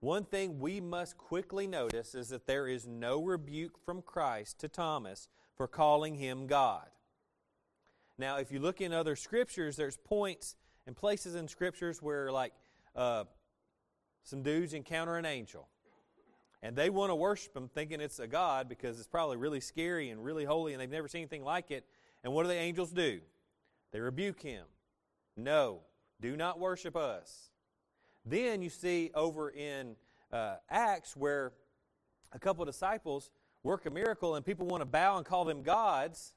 One 0.00 0.24
thing 0.24 0.60
we 0.60 0.80
must 0.80 1.16
quickly 1.16 1.66
notice 1.66 2.14
is 2.14 2.28
that 2.28 2.46
there 2.46 2.68
is 2.68 2.86
no 2.86 3.22
rebuke 3.22 3.78
from 3.84 4.02
Christ 4.02 4.60
to 4.60 4.68
Thomas 4.68 5.28
for 5.56 5.66
calling 5.66 6.14
him 6.14 6.46
God. 6.46 6.86
Now, 8.16 8.36
if 8.36 8.52
you 8.52 8.60
look 8.60 8.80
in 8.80 8.92
other 8.92 9.16
scriptures, 9.16 9.76
there's 9.76 9.96
points 9.96 10.56
and 10.86 10.96
places 10.96 11.34
in 11.34 11.48
scriptures 11.48 12.00
where, 12.00 12.30
like, 12.30 12.52
uh, 12.94 13.24
some 14.22 14.42
dudes 14.42 14.72
encounter 14.72 15.16
an 15.16 15.24
angel. 15.24 15.68
And 16.62 16.74
they 16.74 16.90
want 16.90 17.10
to 17.10 17.14
worship 17.14 17.56
him 17.56 17.68
thinking 17.68 18.00
it's 18.00 18.18
a 18.18 18.26
God 18.26 18.68
because 18.68 18.98
it's 18.98 19.06
probably 19.06 19.36
really 19.36 19.60
scary 19.60 20.10
and 20.10 20.24
really 20.24 20.44
holy 20.44 20.72
and 20.72 20.80
they've 20.80 20.90
never 20.90 21.08
seen 21.08 21.20
anything 21.20 21.44
like 21.44 21.70
it. 21.70 21.84
And 22.24 22.32
what 22.32 22.42
do 22.42 22.48
the 22.48 22.54
angels 22.54 22.90
do? 22.90 23.20
They 23.92 24.00
rebuke 24.00 24.42
him. 24.42 24.64
No, 25.36 25.80
do 26.20 26.36
not 26.36 26.58
worship 26.58 26.96
us. 26.96 27.50
Then 28.24 28.60
you 28.60 28.70
see 28.70 29.10
over 29.14 29.50
in 29.50 29.94
uh, 30.32 30.56
Acts 30.68 31.16
where 31.16 31.52
a 32.32 32.38
couple 32.38 32.64
disciples 32.64 33.30
work 33.62 33.86
a 33.86 33.90
miracle 33.90 34.34
and 34.34 34.44
people 34.44 34.66
want 34.66 34.80
to 34.80 34.86
bow 34.86 35.16
and 35.16 35.24
call 35.24 35.44
them 35.44 35.62
gods. 35.62 36.34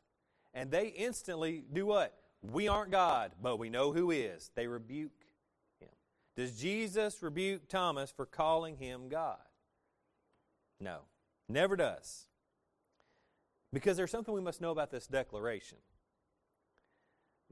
And 0.54 0.70
they 0.70 0.88
instantly 0.88 1.64
do 1.74 1.86
what? 1.86 2.14
We 2.42 2.68
aren't 2.68 2.92
God, 2.92 3.32
but 3.42 3.58
we 3.58 3.70
know 3.70 3.92
who 3.92 4.12
is. 4.12 4.52
They 4.56 4.68
rebuke 4.68 5.12
him. 5.80 5.90
does 6.36 6.60
Jesus 6.60 7.22
rebuke 7.22 7.68
Thomas 7.68 8.12
for 8.12 8.26
calling 8.26 8.78
him 8.78 9.10
God? 9.10 9.38
No, 10.82 11.02
never 11.48 11.76
does. 11.76 12.26
Because 13.72 13.96
there's 13.96 14.12
something 14.12 14.34
we 14.34 14.42
must 14.42 14.60
know 14.60 14.72
about 14.72 14.92
this 14.92 15.08
declaration. 15.08 15.78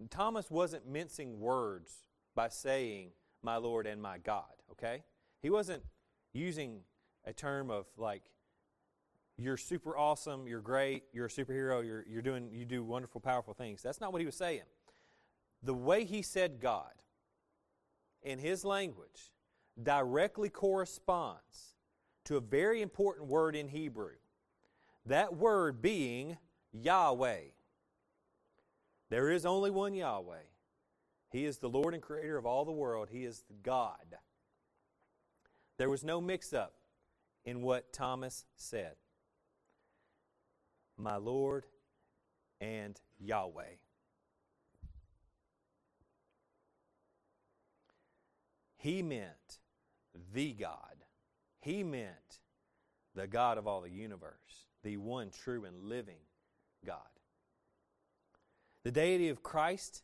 Thomas 0.10 0.50
wasn't 0.50 0.88
mincing 0.88 1.40
words 1.40 1.94
by 2.36 2.50
saying, 2.50 3.12
My 3.44 3.58
Lord 3.58 3.86
and 3.86 4.02
my 4.02 4.18
God, 4.18 4.52
okay? 4.72 5.04
He 5.42 5.50
wasn't 5.50 5.84
using 6.34 6.82
a 7.26 7.34
term 7.34 7.70
of 7.70 7.86
like, 7.98 8.24
you're 9.38 9.58
super 9.58 9.98
awesome, 9.98 10.48
you're 10.48 10.60
great, 10.60 11.04
you're 11.14 11.28
a 11.28 11.30
superhero, 11.30 11.86
you're, 11.86 12.06
you're 12.10 12.22
doing, 12.22 12.50
you 12.52 12.66
do 12.66 12.84
wonderful, 12.84 13.22
powerful 13.22 13.54
things. 13.54 13.82
That's 13.82 14.02
not 14.02 14.12
what 14.12 14.20
he 14.20 14.26
was 14.26 14.36
saying. 14.36 14.64
The 15.64 15.74
way 15.74 16.04
he 16.04 16.22
said 16.22 16.60
God, 16.60 16.92
in 18.22 18.40
his 18.40 18.66
language 18.66 19.32
directly 19.82 20.50
corresponds 20.50 21.76
to 22.30 22.38
a 22.38 22.42
very 22.42 22.84
important 22.84 23.28
word 23.28 23.56
in 23.56 23.68
Hebrew. 23.68 24.12
That 25.08 25.36
word 25.36 25.82
being 25.82 26.38
Yahweh. 26.72 27.40
There 29.10 29.32
is 29.32 29.48
only 29.48 29.72
one 29.72 29.96
Yahweh. 29.96 30.46
He 31.32 31.46
is 31.46 31.58
the 31.58 31.70
Lord 31.70 31.96
and 31.96 32.04
Creator 32.04 32.38
of 32.38 32.46
all 32.46 32.66
the 32.66 32.72
world. 32.72 33.10
He 33.12 33.26
is 33.26 33.44
God. 33.64 34.20
There 35.80 35.90
was 35.90 36.04
no 36.04 36.22
mix 36.22 36.54
up 36.54 36.76
in 37.46 37.64
what 37.64 37.92
Thomas 37.92 38.46
said. 38.56 38.94
My 40.98 41.16
Lord 41.16 41.66
and 42.62 43.02
Yahweh. 43.20 43.78
He 48.78 49.02
meant 49.02 49.58
the 50.32 50.54
God. 50.54 50.89
He 51.60 51.84
meant 51.84 52.40
the 53.16 53.28
God 53.28 53.58
of 53.58 53.68
all 53.68 53.82
the 53.82 53.90
universe, 53.90 54.68
the 54.84 54.98
one 54.98 55.30
true 55.30 55.66
and 55.66 55.84
living 55.84 56.20
God. 56.86 56.98
The 58.84 58.92
deity 58.92 59.30
of 59.30 59.44
Christ 59.44 60.04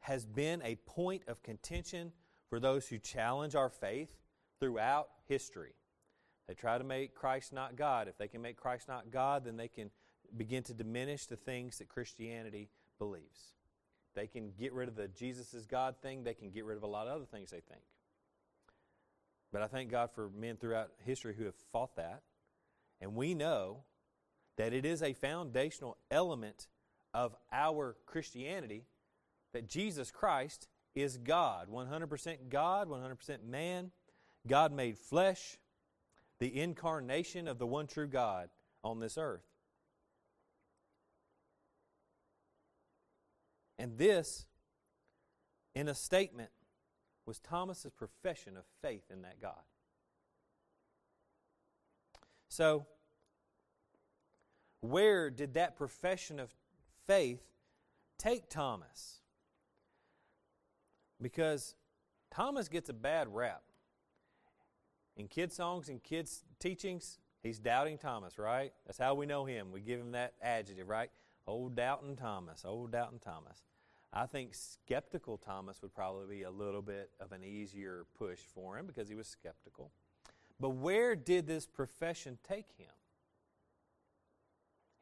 has 0.00 0.26
been 0.26 0.60
a 0.62 0.76
point 0.76 1.22
of 1.28 1.42
contention 1.42 2.12
for 2.48 2.60
those 2.60 2.88
who 2.88 2.98
challenge 2.98 3.54
our 3.54 3.70
faith 3.70 4.16
throughout 4.60 5.08
history. 5.28 5.74
They 6.48 6.54
try 6.54 6.78
to 6.78 6.84
make 6.84 7.14
Christ 7.14 7.52
not 7.52 7.76
God. 7.76 8.08
If 8.08 8.18
they 8.18 8.28
can 8.28 8.42
make 8.42 8.56
Christ 8.56 8.88
not 8.88 9.10
God, 9.10 9.44
then 9.44 9.56
they 9.56 9.68
can 9.68 9.90
begin 10.36 10.62
to 10.64 10.74
diminish 10.74 11.26
the 11.26 11.36
things 11.36 11.78
that 11.78 11.88
Christianity 11.88 12.68
believes. 12.98 13.54
They 14.14 14.26
can 14.26 14.52
get 14.58 14.72
rid 14.72 14.88
of 14.88 14.96
the 14.96 15.08
Jesus 15.08 15.54
is 15.54 15.66
God 15.66 15.96
thing, 16.00 16.24
they 16.24 16.34
can 16.34 16.50
get 16.50 16.64
rid 16.64 16.76
of 16.76 16.82
a 16.82 16.88
lot 16.88 17.06
of 17.06 17.14
other 17.14 17.26
things 17.26 17.50
they 17.50 17.60
think. 17.60 17.82
But 19.52 19.62
I 19.62 19.66
thank 19.68 19.90
God 19.90 20.10
for 20.14 20.28
men 20.28 20.56
throughout 20.56 20.90
history 21.04 21.34
who 21.36 21.44
have 21.44 21.54
fought 21.72 21.96
that. 21.96 22.22
And 23.00 23.14
we 23.14 23.34
know 23.34 23.84
that 24.56 24.72
it 24.72 24.84
is 24.84 25.02
a 25.02 25.12
foundational 25.12 25.96
element 26.10 26.66
of 27.14 27.34
our 27.52 27.96
Christianity 28.06 28.84
that 29.52 29.68
Jesus 29.68 30.10
Christ 30.10 30.68
is 30.94 31.18
God 31.18 31.68
100% 31.70 32.36
God, 32.48 32.88
100% 32.88 33.44
man, 33.44 33.90
God 34.46 34.72
made 34.72 34.98
flesh, 34.98 35.58
the 36.38 36.60
incarnation 36.60 37.48
of 37.48 37.58
the 37.58 37.66
one 37.66 37.86
true 37.86 38.06
God 38.06 38.48
on 38.82 39.00
this 39.00 39.18
earth. 39.18 39.44
And 43.78 43.98
this, 43.98 44.46
in 45.74 45.88
a 45.88 45.94
statement, 45.94 46.50
was 47.26 47.40
Thomas's 47.40 47.90
profession 47.90 48.56
of 48.56 48.64
faith 48.80 49.10
in 49.10 49.22
that 49.22 49.40
God. 49.40 49.60
So, 52.48 52.86
where 54.80 55.28
did 55.30 55.54
that 55.54 55.76
profession 55.76 56.38
of 56.38 56.54
faith 57.06 57.42
take 58.18 58.48
Thomas? 58.48 59.20
Because 61.20 61.74
Thomas 62.30 62.68
gets 62.68 62.88
a 62.88 62.94
bad 62.94 63.34
rap. 63.34 63.62
In 65.16 65.28
kids' 65.28 65.56
songs 65.56 65.88
and 65.88 66.02
kids' 66.02 66.44
teachings, 66.60 67.18
he's 67.42 67.58
doubting 67.58 67.98
Thomas, 67.98 68.38
right? 68.38 68.72
That's 68.84 68.98
how 68.98 69.14
we 69.14 69.26
know 69.26 69.44
him. 69.44 69.72
We 69.72 69.80
give 69.80 69.98
him 69.98 70.12
that 70.12 70.34
adjective, 70.42 70.88
right? 70.88 71.10
Old 71.46 71.74
doubting 71.74 72.16
Thomas, 72.16 72.64
old 72.64 72.92
doubting 72.92 73.18
Thomas. 73.18 73.62
I 74.16 74.24
think 74.24 74.54
skeptical 74.54 75.36
Thomas 75.36 75.82
would 75.82 75.94
probably 75.94 76.38
be 76.38 76.42
a 76.44 76.50
little 76.50 76.80
bit 76.80 77.10
of 77.20 77.32
an 77.32 77.44
easier 77.44 78.06
push 78.16 78.38
for 78.38 78.78
him 78.78 78.86
because 78.86 79.10
he 79.10 79.14
was 79.14 79.26
skeptical. 79.26 79.92
But 80.58 80.70
where 80.70 81.14
did 81.14 81.46
this 81.46 81.66
profession 81.66 82.38
take 82.48 82.70
him? 82.78 82.88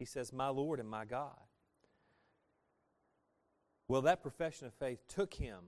He 0.00 0.04
says, 0.04 0.32
My 0.32 0.48
Lord 0.48 0.80
and 0.80 0.88
my 0.88 1.04
God. 1.04 1.38
Well, 3.86 4.02
that 4.02 4.20
profession 4.20 4.66
of 4.66 4.74
faith 4.74 4.98
took 5.06 5.34
him 5.34 5.60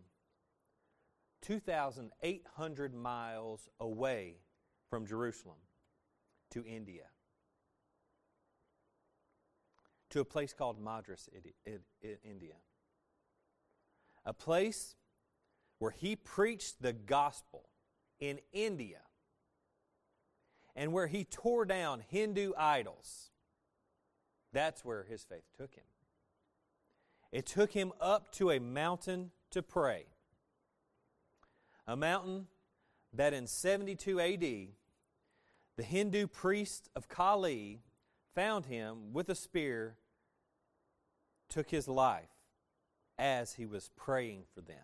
2,800 1.42 2.94
miles 2.94 3.68
away 3.78 4.38
from 4.90 5.06
Jerusalem 5.06 5.58
to 6.50 6.64
India, 6.66 7.04
to 10.10 10.18
a 10.18 10.24
place 10.24 10.52
called 10.52 10.80
Madras, 10.80 11.28
India 12.24 12.54
a 14.26 14.32
place 14.32 14.96
where 15.78 15.92
he 15.92 16.16
preached 16.16 16.82
the 16.82 16.92
gospel 16.92 17.68
in 18.18 18.40
India 18.52 19.00
and 20.74 20.92
where 20.92 21.06
he 21.06 21.24
tore 21.24 21.64
down 21.64 22.02
Hindu 22.08 22.52
idols. 22.58 23.30
That's 24.52 24.84
where 24.84 25.04
his 25.04 25.22
faith 25.22 25.44
took 25.56 25.74
him. 25.74 25.84
It 27.32 27.46
took 27.46 27.72
him 27.72 27.92
up 28.00 28.32
to 28.32 28.50
a 28.50 28.58
mountain 28.58 29.30
to 29.50 29.62
pray. 29.62 30.06
A 31.86 31.96
mountain 31.96 32.48
that 33.12 33.32
in 33.32 33.46
72 33.46 34.20
AD, 34.20 34.40
the 35.76 35.82
Hindu 35.82 36.26
priest 36.26 36.88
of 36.96 37.08
Kali 37.08 37.80
found 38.34 38.66
him 38.66 39.12
with 39.12 39.28
a 39.28 39.34
spear, 39.34 39.96
took 41.48 41.70
his 41.70 41.86
life 41.86 42.35
as 43.18 43.54
he 43.54 43.66
was 43.66 43.90
praying 43.96 44.44
for 44.54 44.60
them. 44.60 44.76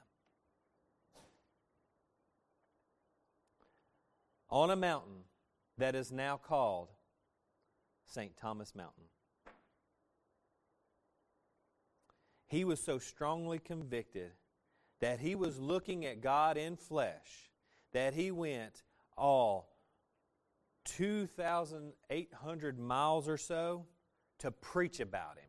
On 4.50 4.70
a 4.70 4.76
mountain 4.76 5.24
that 5.78 5.94
is 5.94 6.12
now 6.12 6.36
called 6.36 6.88
St. 8.06 8.36
Thomas 8.36 8.74
Mountain. 8.74 9.04
He 12.46 12.64
was 12.64 12.80
so 12.82 12.98
strongly 12.98 13.58
convicted 13.58 14.32
that 15.00 15.20
he 15.20 15.34
was 15.34 15.58
looking 15.58 16.04
at 16.04 16.20
God 16.20 16.58
in 16.58 16.76
flesh 16.76 17.50
that 17.92 18.12
he 18.14 18.30
went 18.30 18.82
all 19.16 19.70
2,800 20.84 22.78
miles 22.78 23.28
or 23.28 23.36
so 23.38 23.86
to 24.38 24.50
preach 24.50 25.00
about 25.00 25.38
him, 25.38 25.48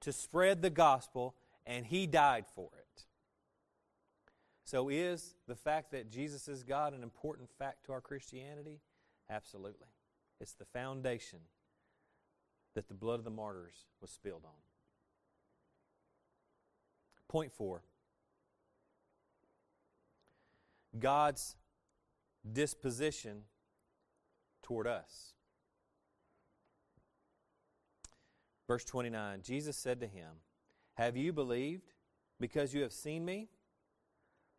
to 0.00 0.12
spread 0.12 0.62
the 0.62 0.70
gospel, 0.70 1.34
and 1.66 1.86
he 1.86 2.06
died 2.06 2.44
for 2.54 2.70
it. 2.78 3.04
So, 4.64 4.88
is 4.88 5.36
the 5.46 5.54
fact 5.54 5.92
that 5.92 6.10
Jesus 6.10 6.48
is 6.48 6.64
God 6.64 6.92
an 6.92 7.02
important 7.02 7.48
fact 7.58 7.86
to 7.86 7.92
our 7.92 8.00
Christianity? 8.00 8.80
Absolutely. 9.30 9.86
It's 10.40 10.54
the 10.54 10.64
foundation 10.64 11.38
that 12.74 12.88
the 12.88 12.94
blood 12.94 13.18
of 13.18 13.24
the 13.24 13.30
martyrs 13.30 13.86
was 14.00 14.10
spilled 14.10 14.44
on. 14.44 14.50
Point 17.28 17.52
four 17.52 17.82
God's 20.98 21.56
disposition 22.52 23.42
toward 24.62 24.86
us. 24.86 25.35
Verse 28.68 28.84
29 28.84 29.42
Jesus 29.42 29.76
said 29.76 30.00
to 30.00 30.06
him, 30.06 30.30
Have 30.94 31.16
you 31.16 31.32
believed 31.32 31.92
because 32.40 32.74
you 32.74 32.82
have 32.82 32.92
seen 32.92 33.24
me? 33.24 33.48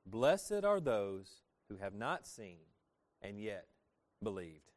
Blessed 0.05 0.63
are 0.63 0.79
those 0.79 1.41
who 1.69 1.77
have 1.77 1.93
not 1.93 2.25
seen 2.25 2.59
and 3.21 3.39
yet 3.39 3.67
believed. 4.23 4.71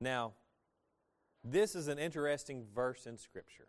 Now, 0.00 0.32
this 1.44 1.74
is 1.74 1.88
an 1.88 1.98
interesting 1.98 2.64
verse 2.74 3.06
in 3.06 3.18
Scripture. 3.18 3.68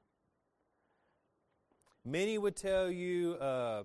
Many 2.05 2.37
would 2.37 2.55
tell 2.55 2.89
you, 2.89 3.33
uh, 3.35 3.83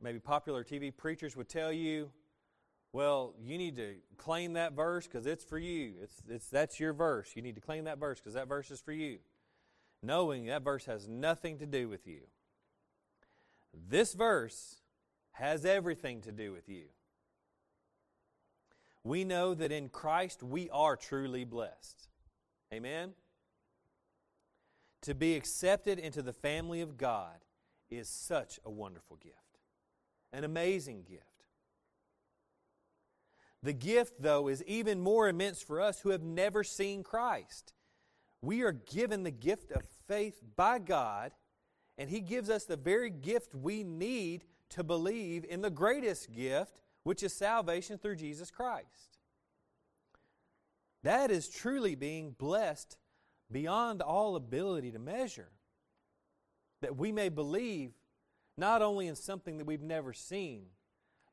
maybe 0.00 0.18
popular 0.18 0.64
TV 0.64 0.94
preachers 0.94 1.36
would 1.36 1.48
tell 1.48 1.72
you, 1.72 2.10
well, 2.92 3.34
you 3.40 3.56
need 3.56 3.76
to 3.76 3.94
claim 4.18 4.52
that 4.52 4.74
verse 4.74 5.06
because 5.06 5.26
it's 5.26 5.44
for 5.44 5.58
you. 5.58 5.94
It's, 6.02 6.22
it's, 6.28 6.48
that's 6.48 6.78
your 6.78 6.92
verse. 6.92 7.30
You 7.34 7.42
need 7.42 7.54
to 7.54 7.60
claim 7.60 7.84
that 7.84 7.98
verse 7.98 8.18
because 8.18 8.34
that 8.34 8.48
verse 8.48 8.70
is 8.70 8.80
for 8.80 8.92
you. 8.92 9.18
Knowing 10.02 10.46
that 10.46 10.62
verse 10.62 10.84
has 10.84 11.08
nothing 11.08 11.58
to 11.58 11.66
do 11.66 11.88
with 11.88 12.06
you. 12.06 12.20
This 13.88 14.12
verse 14.12 14.76
has 15.32 15.64
everything 15.64 16.20
to 16.22 16.32
do 16.32 16.52
with 16.52 16.68
you. 16.68 16.84
We 19.04 19.24
know 19.24 19.54
that 19.54 19.72
in 19.72 19.88
Christ 19.88 20.42
we 20.42 20.68
are 20.70 20.96
truly 20.96 21.44
blessed. 21.44 22.08
Amen? 22.72 23.12
To 25.02 25.14
be 25.14 25.34
accepted 25.34 25.98
into 25.98 26.22
the 26.22 26.32
family 26.32 26.80
of 26.80 26.96
God 26.98 27.38
is 27.90 28.08
such 28.08 28.60
a 28.64 28.70
wonderful 28.70 29.16
gift, 29.16 29.36
an 30.32 30.44
amazing 30.44 31.04
gift. 31.08 31.31
The 33.62 33.72
gift, 33.72 34.20
though, 34.20 34.48
is 34.48 34.64
even 34.64 35.00
more 35.00 35.28
immense 35.28 35.62
for 35.62 35.80
us 35.80 36.00
who 36.00 36.10
have 36.10 36.22
never 36.22 36.64
seen 36.64 37.02
Christ. 37.02 37.72
We 38.40 38.62
are 38.62 38.72
given 38.72 39.22
the 39.22 39.30
gift 39.30 39.70
of 39.70 39.82
faith 40.08 40.40
by 40.56 40.80
God 40.80 41.32
and 41.98 42.10
He 42.10 42.20
gives 42.20 42.50
us 42.50 42.64
the 42.64 42.76
very 42.76 43.10
gift 43.10 43.54
we 43.54 43.84
need 43.84 44.44
to 44.70 44.82
believe 44.82 45.44
in 45.48 45.60
the 45.60 45.70
greatest 45.70 46.32
gift, 46.32 46.80
which 47.04 47.22
is 47.22 47.32
salvation 47.32 47.98
through 47.98 48.16
Jesus 48.16 48.50
Christ. 48.50 49.18
That 51.02 51.30
is 51.30 51.48
truly 51.48 51.94
being 51.94 52.34
blessed 52.38 52.96
beyond 53.50 54.00
all 54.00 54.36
ability 54.36 54.92
to 54.92 54.98
measure. 54.98 55.50
That 56.80 56.96
we 56.96 57.12
may 57.12 57.28
believe 57.28 57.92
not 58.56 58.82
only 58.82 59.06
in 59.06 59.16
something 59.16 59.58
that 59.58 59.66
we've 59.66 59.82
never 59.82 60.12
seen, 60.12 60.66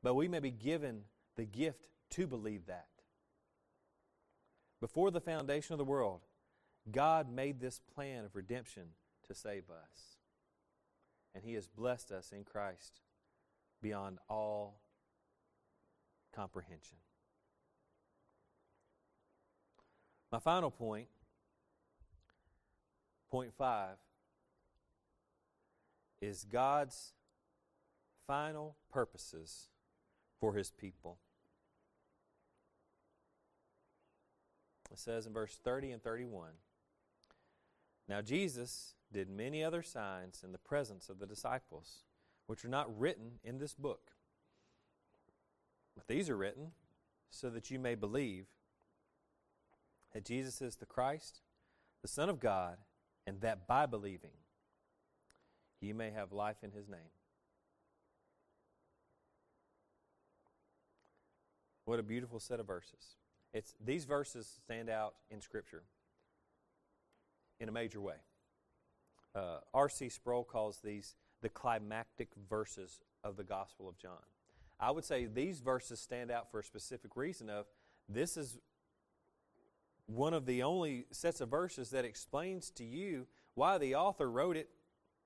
but 0.04 0.16
we 0.16 0.28
may 0.28 0.40
be 0.40 0.52
given 0.52 1.04
the 1.36 1.46
gift 1.46 1.88
to 2.12 2.28
believe 2.28 2.66
that. 2.68 2.88
Before 4.82 5.12
the 5.12 5.22
foundation 5.22 5.74
of 5.74 5.78
the 5.78 5.84
world, 5.84 6.22
God 6.92 7.32
made 7.32 7.60
this 7.60 7.82
plan 7.94 8.26
of 8.26 8.36
redemption 8.36 8.90
to 9.28 9.36
save 9.36 9.70
us 9.70 10.10
and 11.34 11.44
He 11.44 11.54
has 11.54 11.68
blessed 11.68 12.12
us 12.12 12.32
in 12.32 12.44
Christ 12.44 13.02
beyond 13.82 14.18
all 14.30 14.82
comprehension. 16.36 16.98
My 20.32 20.40
final 20.40 20.70
point, 20.70 21.08
point 23.32 23.54
five, 23.58 23.98
is 26.22 26.46
God's 26.52 27.14
final 28.28 28.76
purposes 28.92 29.70
for 30.40 30.54
His 30.54 30.72
people. 30.72 31.18
It 34.92 35.00
says 35.00 35.26
in 35.26 35.34
verse 35.34 35.58
30 35.64 35.92
and 35.92 36.04
31 36.04 36.52
Now 38.08 38.22
Jesus 38.22 38.96
did 39.12 39.30
many 39.30 39.64
other 39.64 39.84
signs 39.84 40.42
in 40.44 40.52
the 40.52 40.58
presence 40.58 41.10
of 41.10 41.20
the 41.20 41.26
disciples, 41.26 42.04
which 42.48 42.64
are 42.66 42.70
not 42.70 43.00
written 43.00 43.40
in 43.44 43.58
this 43.60 43.74
book. 43.74 44.12
But 45.96 46.08
these 46.08 46.30
are 46.30 46.38
written 46.38 46.72
so 47.30 47.50
that 47.50 47.70
you 47.70 47.80
may 47.80 47.96
believe 47.96 48.46
that 50.14 50.26
Jesus 50.26 50.62
is 50.62 50.76
the 50.76 50.86
Christ, 50.86 51.42
the 52.02 52.08
Son 52.08 52.30
of 52.30 52.40
God, 52.40 52.78
and 53.28 53.42
that 53.42 53.68
by 53.68 53.86
believing 53.86 54.32
you 55.82 55.94
may 55.94 56.10
have 56.12 56.32
life 56.32 56.58
in 56.64 56.72
his 56.72 56.88
name. 56.90 57.00
What 61.86 62.00
a 62.00 62.04
beautiful 62.04 62.40
set 62.40 62.60
of 62.60 62.68
verses. 62.68 63.16
It's, 63.54 63.74
these 63.84 64.06
verses 64.06 64.60
stand 64.64 64.90
out 64.90 65.16
in 65.32 65.42
Scripture 65.42 65.84
in 67.60 67.70
a 67.70 67.72
major 67.72 68.00
way. 68.00 68.16
Uh, 69.36 69.58
R.C. 69.74 70.10
Sproul 70.10 70.44
calls 70.44 70.80
these 70.84 71.16
the 71.42 71.50
climactic 71.50 72.30
verses 72.50 73.00
of 73.24 73.38
the 73.38 73.44
Gospel 73.44 73.88
of 73.88 73.98
John. 73.98 74.20
I 74.80 74.92
would 74.92 75.06
say 75.06 75.26
these 75.26 75.60
verses 75.60 76.00
stand 76.00 76.32
out 76.32 76.52
for 76.52 76.60
a 76.60 76.64
specific 76.64 77.16
reason 77.16 77.50
of 77.50 77.66
this 78.08 78.38
is 78.38 78.58
one 80.08 80.34
of 80.34 80.46
the 80.46 80.64
only 80.64 81.06
sets 81.12 81.42
of 81.42 81.50
verses 81.50 81.92
that 81.92 82.06
explains 82.06 82.72
to 82.72 82.84
you 82.84 83.28
why 83.56 83.78
the 83.78 83.96
author 83.96 84.30
wrote 84.30 84.58
it 84.58 84.70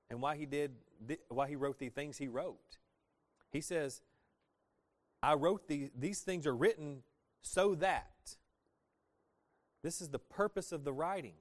and 0.09 0.21
why 0.21 0.35
he 0.35 0.45
did 0.45 0.71
why 1.29 1.47
he 1.47 1.55
wrote 1.55 1.79
the 1.79 1.89
things 1.89 2.17
he 2.17 2.27
wrote. 2.27 2.77
He 3.51 3.61
says, 3.61 4.01
I 5.21 5.35
wrote 5.35 5.67
the, 5.67 5.91
these 5.97 6.21
things 6.21 6.47
are 6.47 6.55
written 6.55 7.03
so 7.43 7.75
that. 7.75 8.35
This 9.83 10.01
is 10.01 10.09
the 10.09 10.19
purpose 10.19 10.71
of 10.71 10.83
the 10.83 10.93
writing. 10.93 11.35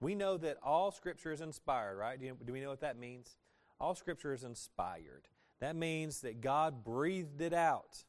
We 0.00 0.14
know 0.14 0.36
that 0.36 0.58
all 0.62 0.90
Scripture 0.90 1.32
is 1.32 1.40
inspired, 1.40 1.96
right? 1.96 2.18
Do, 2.18 2.26
you, 2.26 2.36
do 2.44 2.52
we 2.52 2.60
know 2.60 2.70
what 2.70 2.80
that 2.80 2.98
means? 2.98 3.36
All 3.80 3.94
Scripture 3.94 4.34
is 4.34 4.42
inspired. 4.42 5.28
That 5.60 5.76
means 5.76 6.22
that 6.22 6.40
God 6.40 6.84
breathed 6.84 7.40
it 7.40 7.52
out. 7.52 8.04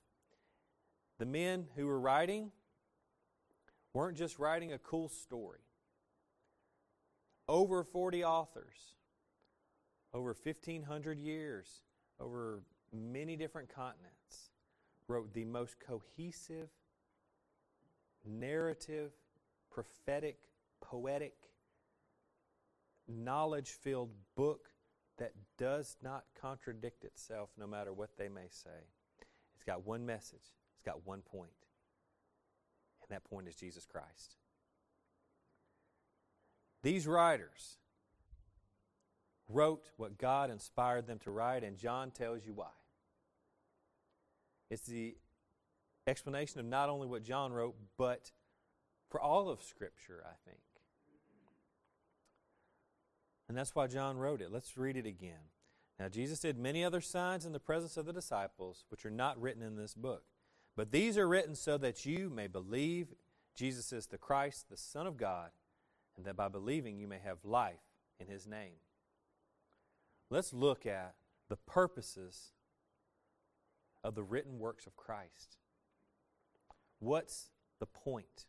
The 1.20 1.26
men 1.28 1.68
who 1.76 1.86
were 1.86 2.00
writing 2.00 2.52
weren't 3.94 4.18
just 4.18 4.40
writing 4.40 4.74
a 4.74 4.80
cool 4.80 5.08
story. 5.08 5.60
Over 7.48 7.84
40 7.84 8.24
authors, 8.24 8.96
over 10.14 10.36
1,500 10.44 11.20
years, 11.20 11.84
over 12.20 12.64
many 12.92 13.36
different 13.36 13.70
continents, 13.70 14.50
wrote 15.08 15.34
the 15.34 15.46
most 15.46 15.76
cohesive, 15.80 16.70
narrative, 18.26 19.12
prophetic, 19.72 20.38
poetic 20.82 21.34
knowledge 23.08 23.70
filled 23.70 24.12
book 24.36 24.70
that 25.18 25.34
does 25.58 25.98
not 26.02 26.24
contradict 26.40 27.04
itself 27.04 27.50
no 27.58 27.68
matter 27.68 27.94
what 27.94 28.18
they 28.18 28.30
may 28.30 28.48
say. 28.50 28.88
It's 29.56 29.64
got 29.66 29.86
one 29.86 30.06
message, 30.06 30.52
it's 30.76 30.86
got 30.86 31.06
one 31.06 31.22
point, 31.22 31.52
and 33.02 33.16
that 33.16 33.24
point 33.30 33.48
is 33.48 33.56
Jesus 33.56 33.86
Christ. 33.86 34.38
These 36.82 37.08
writers 37.08 37.78
wrote 39.48 39.90
what 39.98 40.18
God 40.18 40.50
inspired 40.50 41.08
them 41.08 41.20
to 41.20 41.32
write, 41.32 41.64
and 41.64 41.78
John 41.78 42.12
tells 42.12 42.46
you 42.46 42.54
why. 42.54 42.72
It's 44.70 44.86
the 44.86 45.16
explanation 46.08 46.60
of 46.60 46.66
not 46.66 46.90
only 46.90 47.08
what 47.08 47.24
John 47.24 47.54
wrote, 47.54 47.76
but 47.98 48.32
for 49.10 49.22
all 49.22 49.50
of 49.50 49.62
Scripture, 49.62 50.24
I 50.26 50.34
think. 50.50 50.60
And 53.48 53.58
that's 53.58 53.76
why 53.76 53.88
John 53.88 54.18
wrote 54.18 54.42
it. 54.42 54.52
Let's 54.52 54.78
read 54.78 54.98
it 54.98 55.06
again. 55.06 55.50
Now, 56.00 56.10
Jesus 56.10 56.40
did 56.40 56.58
many 56.58 56.84
other 56.84 57.02
signs 57.02 57.46
in 57.46 57.54
the 57.54 57.60
presence 57.60 57.98
of 57.98 58.06
the 58.06 58.14
disciples, 58.14 58.86
which 58.90 59.06
are 59.06 59.12
not 59.12 59.40
written 59.40 59.62
in 59.62 59.76
this 59.76 59.94
book. 59.94 60.24
But 60.76 60.92
these 60.92 61.18
are 61.18 61.28
written 61.28 61.56
so 61.56 61.78
that 61.78 62.06
you 62.06 62.30
may 62.30 62.48
believe 62.48 63.14
Jesus 63.56 63.94
is 63.94 64.08
the 64.08 64.18
Christ, 64.18 64.70
the 64.70 64.78
Son 64.78 65.06
of 65.06 65.18
God, 65.18 65.52
and 66.18 66.26
that 66.26 66.36
by 66.36 66.48
believing 66.48 66.98
you 66.98 67.08
may 67.08 67.20
have 67.24 67.46
life 67.46 67.84
in 68.20 68.28
his 68.28 68.48
name. 68.48 68.80
Let's 70.30 70.54
look 70.54 70.86
at 70.88 71.14
the 71.50 71.56
purposes 71.56 72.54
of 74.04 74.16
the 74.16 74.24
written 74.24 74.58
works 74.58 74.88
of 74.88 74.96
Christ. 74.96 75.58
What's 77.04 77.50
the 77.82 77.86
point? 77.86 78.46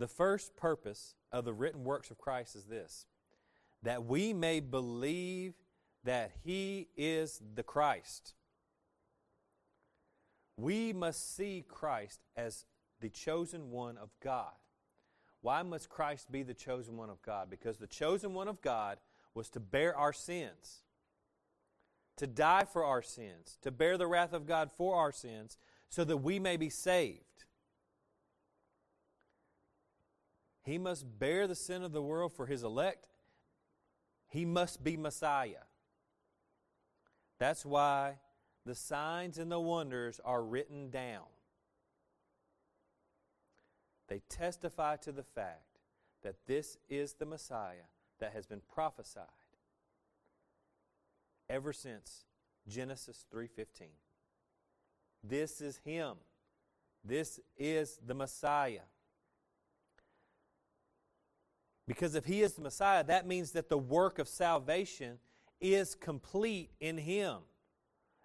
The 0.00 0.08
first 0.08 0.56
purpose 0.56 1.14
of 1.30 1.44
the 1.44 1.52
written 1.52 1.84
works 1.84 2.10
of 2.10 2.18
Christ 2.18 2.56
is 2.56 2.64
this 2.64 3.06
that 3.84 4.04
we 4.04 4.32
may 4.32 4.58
believe 4.58 5.54
that 6.02 6.32
He 6.42 6.88
is 6.96 7.40
the 7.54 7.62
Christ. 7.62 8.34
We 10.56 10.92
must 10.92 11.36
see 11.36 11.64
Christ 11.68 12.24
as 12.36 12.64
the 13.00 13.08
chosen 13.08 13.70
one 13.70 13.96
of 13.98 14.10
God. 14.20 14.54
Why 15.42 15.62
must 15.62 15.88
Christ 15.88 16.32
be 16.32 16.42
the 16.42 16.54
chosen 16.54 16.96
one 16.96 17.08
of 17.10 17.22
God? 17.22 17.48
Because 17.48 17.76
the 17.76 17.86
chosen 17.86 18.34
one 18.34 18.48
of 18.48 18.60
God 18.62 18.98
was 19.32 19.48
to 19.50 19.60
bear 19.60 19.96
our 19.96 20.12
sins, 20.12 20.82
to 22.16 22.26
die 22.26 22.64
for 22.64 22.84
our 22.84 23.02
sins, 23.02 23.58
to 23.62 23.70
bear 23.70 23.96
the 23.96 24.06
wrath 24.06 24.32
of 24.32 24.46
God 24.46 24.70
for 24.70 24.96
our 24.96 25.12
sins, 25.12 25.56
so 25.88 26.04
that 26.04 26.18
we 26.18 26.38
may 26.38 26.56
be 26.56 26.70
saved. 26.70 27.44
He 30.62 30.78
must 30.78 31.18
bear 31.18 31.46
the 31.46 31.54
sin 31.54 31.82
of 31.82 31.92
the 31.92 32.02
world 32.02 32.32
for 32.32 32.46
his 32.46 32.62
elect. 32.62 33.06
He 34.28 34.44
must 34.44 34.84
be 34.84 34.96
Messiah. 34.96 35.64
That's 37.38 37.66
why 37.66 38.18
the 38.64 38.74
signs 38.74 39.38
and 39.38 39.50
the 39.50 39.60
wonders 39.60 40.20
are 40.24 40.42
written 40.42 40.90
down. 40.90 41.24
They 44.08 44.20
testify 44.28 44.96
to 44.98 45.12
the 45.12 45.24
fact 45.24 45.80
that 46.22 46.46
this 46.46 46.78
is 46.88 47.14
the 47.14 47.26
Messiah 47.26 47.88
that 48.20 48.32
has 48.32 48.46
been 48.46 48.62
prophesied 48.72 49.24
ever 51.52 51.72
since 51.72 52.24
Genesis 52.66 53.26
3:15. 53.30 53.90
This 55.22 55.60
is 55.60 55.76
him. 55.78 56.16
This 57.04 57.38
is 57.56 57.98
the 57.98 58.14
Messiah. 58.14 58.86
Because 61.86 62.14
if 62.14 62.24
he 62.24 62.42
is 62.42 62.54
the 62.54 62.62
Messiah, 62.62 63.04
that 63.04 63.26
means 63.26 63.52
that 63.52 63.68
the 63.68 63.78
work 63.78 64.18
of 64.18 64.28
salvation 64.28 65.20
is 65.60 65.94
complete 65.94 66.70
in 66.80 66.96
him. 66.96 67.42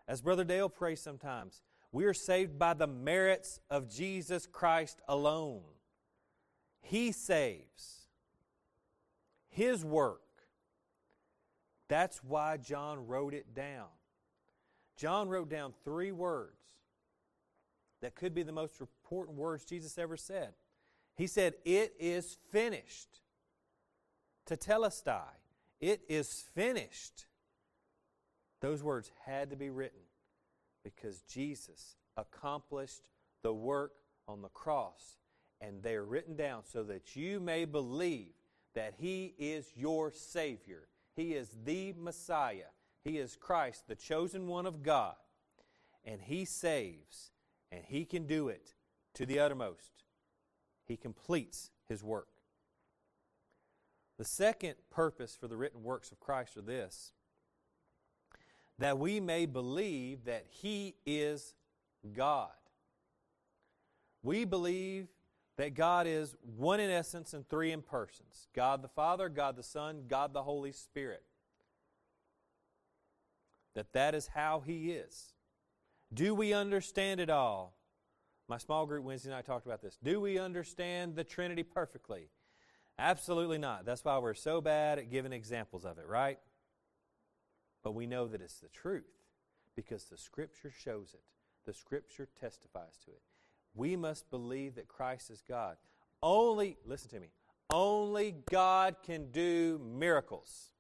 As 0.08 0.22
Brother 0.22 0.44
Dale 0.44 0.70
prays 0.70 1.02
sometimes, 1.02 1.62
we 1.92 2.06
are 2.06 2.14
saved 2.14 2.58
by 2.58 2.74
the 2.74 2.88
merits 2.88 3.60
of 3.70 3.90
Jesus 3.90 4.48
Christ 4.48 5.02
alone. 5.08 5.64
He 6.80 7.12
saves. 7.12 8.08
His 9.50 9.84
work. 9.84 10.27
That's 11.90 12.24
why 12.24 12.58
John 12.58 13.08
wrote 13.08 13.34
it 13.34 13.54
down. 13.54 13.88
John 14.98 15.30
wrote 15.30 15.50
down 15.50 15.74
three 15.84 16.12
words 16.12 16.54
that 18.02 18.16
could 18.16 18.34
be 18.34 18.44
the 18.44 18.52
most 18.52 18.80
important 18.82 19.38
words 19.38 19.64
Jesus 19.64 19.98
ever 19.98 20.18
said. 20.18 20.54
He 21.16 21.28
said, 21.28 21.56
It 21.66 21.94
is 22.00 22.38
finished 22.52 23.22
tetelestai. 24.48 25.28
It 25.80 26.02
is 26.10 26.46
finished. 26.56 27.28
Those 28.62 28.82
words 28.82 29.12
had 29.26 29.52
to 29.52 29.56
be 29.56 29.70
written 29.70 30.00
because 30.84 31.22
Jesus 31.22 31.96
accomplished 32.16 33.10
the 33.44 33.54
work 33.54 33.94
on 34.28 34.42
the 34.42 34.50
cross, 34.50 35.18
and 35.62 35.84
they 35.84 35.96
are 35.96 36.06
written 36.06 36.36
down 36.36 36.64
so 36.64 36.84
that 36.84 37.16
you 37.16 37.40
may 37.40 37.66
believe 37.66 38.34
that 38.74 38.96
He 38.98 39.36
is 39.38 39.68
your 39.76 40.12
Savior. 40.12 40.88
He 41.18 41.34
is 41.34 41.50
the 41.66 41.94
Messiah. 41.98 42.70
He 43.04 43.18
is 43.18 43.36
Christ, 43.36 43.88
the 43.88 43.96
chosen 43.96 44.48
one 44.48 44.68
of 44.68 44.84
God. 44.84 45.16
And 46.06 46.22
He 46.22 46.46
saves, 46.46 47.32
and 47.72 47.84
He 47.84 48.06
can 48.06 48.28
do 48.28 48.48
it 48.50 48.76
to 49.16 49.26
the 49.26 49.40
uttermost. 49.40 50.04
He 50.86 50.96
completes 50.96 51.72
His 51.90 52.04
work. 52.04 52.28
The 54.20 54.26
second 54.26 54.76
purpose 54.92 55.36
for 55.36 55.48
the 55.48 55.58
written 55.58 55.84
works 55.84 56.12
of 56.12 56.20
Christ 56.20 56.56
are 56.56 56.62
this 56.62 57.14
that 58.80 59.00
we 59.00 59.20
may 59.20 59.48
believe 59.48 60.26
that 60.26 60.46
He 60.48 60.94
is 61.04 61.56
God. 62.16 62.52
We 64.22 64.46
believe 64.46 65.08
that 65.58 65.74
God 65.74 66.08
is 66.08 66.36
one 66.56 66.80
in 66.80 66.90
essence 66.90 67.34
and 67.34 67.48
three 67.48 67.72
in 67.72 67.82
persons 67.82 68.48
God 68.54 68.82
the 68.82 68.88
Father, 68.88 69.28
God 69.30 69.56
the 69.56 69.64
Son, 69.64 70.04
God 70.08 70.34
the 70.34 70.44
Holy 70.44 70.72
Spirit. 70.72 71.24
That 73.76 73.94
that 73.94 74.16
is 74.16 74.28
how 74.28 74.62
He 74.66 74.92
is. 74.92 75.34
Do 76.14 76.34
we 76.34 76.54
understand 76.54 77.20
it 77.20 77.30
all? 77.30 77.76
My 78.48 78.58
small 78.58 78.86
group 78.86 79.04
Wednesday 79.04 79.30
night 79.30 79.46
talked 79.46 79.66
about 79.66 79.82
this. 79.82 79.98
Do 80.02 80.22
we 80.22 80.40
understand 80.40 81.16
the 81.16 81.24
Trinity 81.24 81.64
perfectly? 81.64 82.30
Absolutely 82.98 83.58
not. 83.58 83.86
That's 83.86 84.04
why 84.06 84.18
we're 84.20 84.34
so 84.34 84.62
bad 84.62 85.00
at 85.00 85.12
giving 85.12 85.34
examples 85.34 85.86
of 85.86 85.98
it, 85.98 86.08
right? 86.08 86.40
But 87.84 87.94
we 87.94 88.08
know 88.08 88.28
that 88.28 88.42
it's 88.42 88.60
the 88.60 88.70
truth 88.70 89.04
because 89.76 90.06
the 90.06 90.18
Scripture 90.18 90.72
shows 90.72 91.14
it, 91.14 91.22
the 91.66 91.74
Scripture 91.74 92.28
testifies 92.40 92.98
to 93.06 93.12
it. 93.12 93.22
We 93.74 93.96
must 93.96 94.30
believe 94.30 94.76
that 94.76 94.88
Christ 94.88 95.30
is 95.30 95.44
God. 95.48 95.78
Only, 96.22 96.78
listen 96.86 97.10
to 97.12 97.20
me, 97.20 97.32
only 97.70 98.36
God 98.50 98.98
can 99.04 99.32
do 99.32 99.80
miracles. 99.84 100.72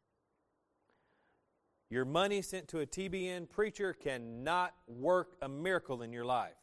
Your 1.89 2.05
money 2.05 2.41
sent 2.41 2.67
to 2.69 2.79
a 2.79 2.85
TBN 2.85 3.49
preacher 3.49 3.93
cannot 3.93 4.73
work 4.87 5.37
a 5.41 5.47
miracle 5.47 6.01
in 6.01 6.11
your 6.11 6.25
life. 6.25 6.57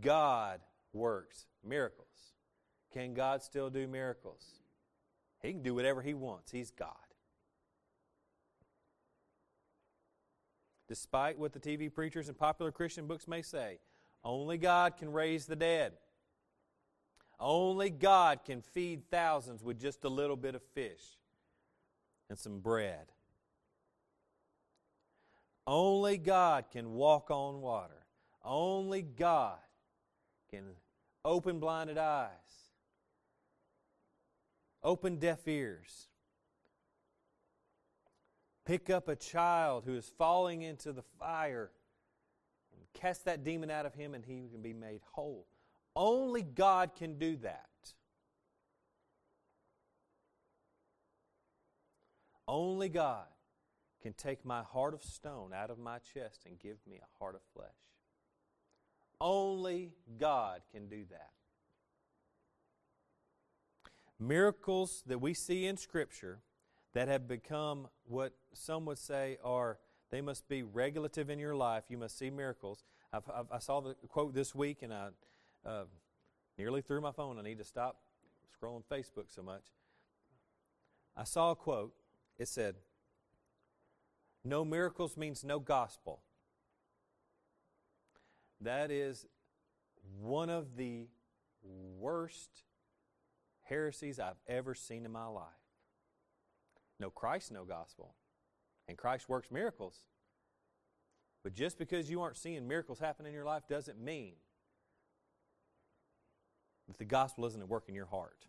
God 0.00 0.60
works 0.92 1.46
miracles. 1.64 2.06
Can 2.92 3.14
God 3.14 3.42
still 3.42 3.70
do 3.70 3.86
miracles? 3.86 4.60
He 5.42 5.52
can 5.52 5.62
do 5.62 5.74
whatever 5.74 6.02
he 6.02 6.14
wants. 6.14 6.50
He's 6.50 6.70
God. 6.70 6.94
Despite 10.88 11.38
what 11.38 11.52
the 11.52 11.60
TV 11.60 11.92
preachers 11.92 12.28
and 12.28 12.36
popular 12.36 12.72
Christian 12.72 13.06
books 13.06 13.28
may 13.28 13.42
say, 13.42 13.78
only 14.28 14.58
God 14.58 14.96
can 14.96 15.12
raise 15.12 15.46
the 15.46 15.56
dead. 15.56 15.92
Only 17.40 17.90
God 17.90 18.40
can 18.44 18.62
feed 18.62 19.10
thousands 19.10 19.62
with 19.62 19.80
just 19.80 20.04
a 20.04 20.08
little 20.08 20.36
bit 20.36 20.54
of 20.54 20.62
fish 20.74 21.02
and 22.28 22.38
some 22.38 22.58
bread. 22.60 23.06
Only 25.66 26.18
God 26.18 26.64
can 26.70 26.92
walk 26.92 27.30
on 27.30 27.60
water. 27.60 28.06
Only 28.44 29.02
God 29.02 29.58
can 30.50 30.64
open 31.24 31.60
blinded 31.60 31.98
eyes 31.98 32.30
Open 34.82 35.16
deaf 35.16 35.46
ears. 35.48 36.08
Pick 38.64 38.90
up 38.90 39.08
a 39.08 39.16
child 39.16 39.84
who 39.84 39.94
is 39.94 40.10
falling 40.16 40.62
into 40.62 40.92
the 40.92 41.02
fire 41.18 41.70
cast 43.00 43.24
that 43.24 43.44
demon 43.44 43.70
out 43.70 43.86
of 43.86 43.94
him, 43.94 44.14
and 44.14 44.24
he 44.24 44.48
can 44.50 44.62
be 44.62 44.72
made 44.72 45.00
whole. 45.12 45.46
Only 45.94 46.42
God 46.42 46.90
can 46.96 47.18
do 47.18 47.36
that. 47.38 47.66
Only 52.46 52.88
God 52.88 53.26
can 54.02 54.12
take 54.14 54.44
my 54.44 54.62
heart 54.62 54.94
of 54.94 55.02
stone 55.02 55.52
out 55.52 55.70
of 55.70 55.78
my 55.78 55.98
chest 55.98 56.44
and 56.46 56.58
give 56.58 56.78
me 56.88 56.96
a 56.96 57.18
heart 57.18 57.34
of 57.34 57.40
flesh. 57.54 57.68
Only 59.20 59.92
God 60.18 60.62
can 60.72 60.88
do 60.88 61.04
that. 61.10 61.30
Miracles 64.20 65.02
that 65.06 65.20
we 65.20 65.34
see 65.34 65.66
in 65.66 65.76
Scripture 65.76 66.40
that 66.94 67.08
have 67.08 67.28
become 67.28 67.88
what 68.04 68.32
some 68.54 68.86
would 68.86 68.98
say 68.98 69.38
are 69.44 69.78
they 70.10 70.20
must 70.20 70.48
be 70.48 70.62
regulative 70.62 71.28
in 71.30 71.38
your 71.38 71.54
life. 71.54 71.84
You 71.88 71.98
must 71.98 72.18
see 72.18 72.30
miracles. 72.30 72.84
I've, 73.12 73.24
I've, 73.34 73.46
i 73.52 73.58
saw 73.58 73.80
the 73.80 73.94
quote 74.08 74.34
this 74.34 74.54
week 74.54 74.82
and 74.82 74.92
I 74.92 75.08
uh, 75.66 75.84
nearly 76.56 76.80
threw 76.80 77.00
my 77.00 77.12
phone. 77.12 77.38
I 77.38 77.42
need 77.42 77.58
to 77.58 77.64
stop 77.64 77.98
scrolling 78.60 78.82
Facebook 78.90 79.26
so 79.28 79.42
much. 79.42 79.64
I 81.16 81.24
saw 81.24 81.50
a 81.50 81.56
quote. 81.56 81.92
It 82.38 82.48
said, 82.48 82.76
No 84.44 84.64
miracles 84.64 85.16
means 85.16 85.44
no 85.44 85.58
gospel. 85.58 86.20
That 88.60 88.90
is 88.90 89.26
one 90.20 90.50
of 90.50 90.76
the 90.76 91.08
worst 91.98 92.62
heresies 93.62 94.18
I've 94.18 94.40
ever 94.46 94.74
seen 94.74 95.04
in 95.04 95.12
my 95.12 95.26
life. 95.26 95.44
No 96.98 97.10
Christ, 97.10 97.52
no 97.52 97.64
gospel. 97.64 98.14
And 98.88 98.96
Christ 98.96 99.28
works 99.28 99.50
miracles. 99.50 100.00
But 101.44 101.54
just 101.54 101.78
because 101.78 102.10
you 102.10 102.20
aren't 102.22 102.36
seeing 102.36 102.66
miracles 102.66 102.98
happen 102.98 103.26
in 103.26 103.32
your 103.32 103.44
life 103.44 103.62
doesn't 103.68 104.00
mean 104.00 104.34
that 106.88 106.98
the 106.98 107.04
gospel 107.04 107.46
isn't 107.46 107.60
at 107.60 107.68
work 107.68 107.84
in 107.88 107.94
your 107.94 108.06
heart. 108.06 108.46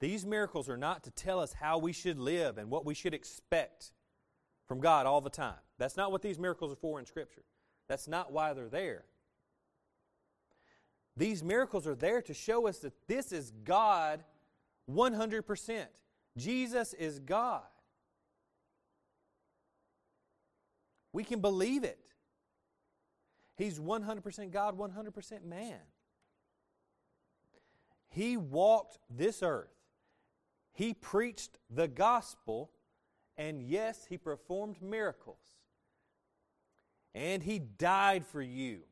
These 0.00 0.24
miracles 0.24 0.68
are 0.68 0.76
not 0.76 1.04
to 1.04 1.10
tell 1.10 1.40
us 1.40 1.52
how 1.52 1.78
we 1.78 1.92
should 1.92 2.18
live 2.18 2.56
and 2.56 2.70
what 2.70 2.84
we 2.84 2.94
should 2.94 3.14
expect 3.14 3.92
from 4.66 4.80
God 4.80 5.06
all 5.06 5.20
the 5.20 5.30
time. 5.30 5.58
That's 5.78 5.96
not 5.96 6.12
what 6.12 6.22
these 6.22 6.38
miracles 6.38 6.72
are 6.72 6.76
for 6.76 7.00
in 7.00 7.06
Scripture. 7.06 7.44
That's 7.88 8.06
not 8.06 8.32
why 8.32 8.52
they're 8.52 8.68
there. 8.68 9.04
These 11.16 11.42
miracles 11.42 11.86
are 11.86 11.96
there 11.96 12.22
to 12.22 12.34
show 12.34 12.68
us 12.68 12.78
that 12.78 12.92
this 13.08 13.32
is 13.32 13.52
God 13.64 14.22
100%. 14.88 15.86
Jesus 16.38 16.94
is 16.94 17.18
God. 17.18 17.62
We 21.12 21.24
can 21.24 21.40
believe 21.40 21.84
it. 21.84 21.98
He's 23.56 23.78
100% 23.78 24.50
God, 24.52 24.78
100% 24.78 25.44
man. 25.44 25.78
He 28.08 28.36
walked 28.36 28.98
this 29.10 29.42
earth. 29.42 29.74
He 30.72 30.94
preached 30.94 31.58
the 31.68 31.88
gospel, 31.88 32.70
and 33.36 33.60
yes, 33.60 34.06
he 34.08 34.16
performed 34.16 34.80
miracles. 34.80 35.40
And 37.14 37.42
he 37.42 37.58
died 37.58 38.24
for 38.24 38.40
you. 38.40 38.82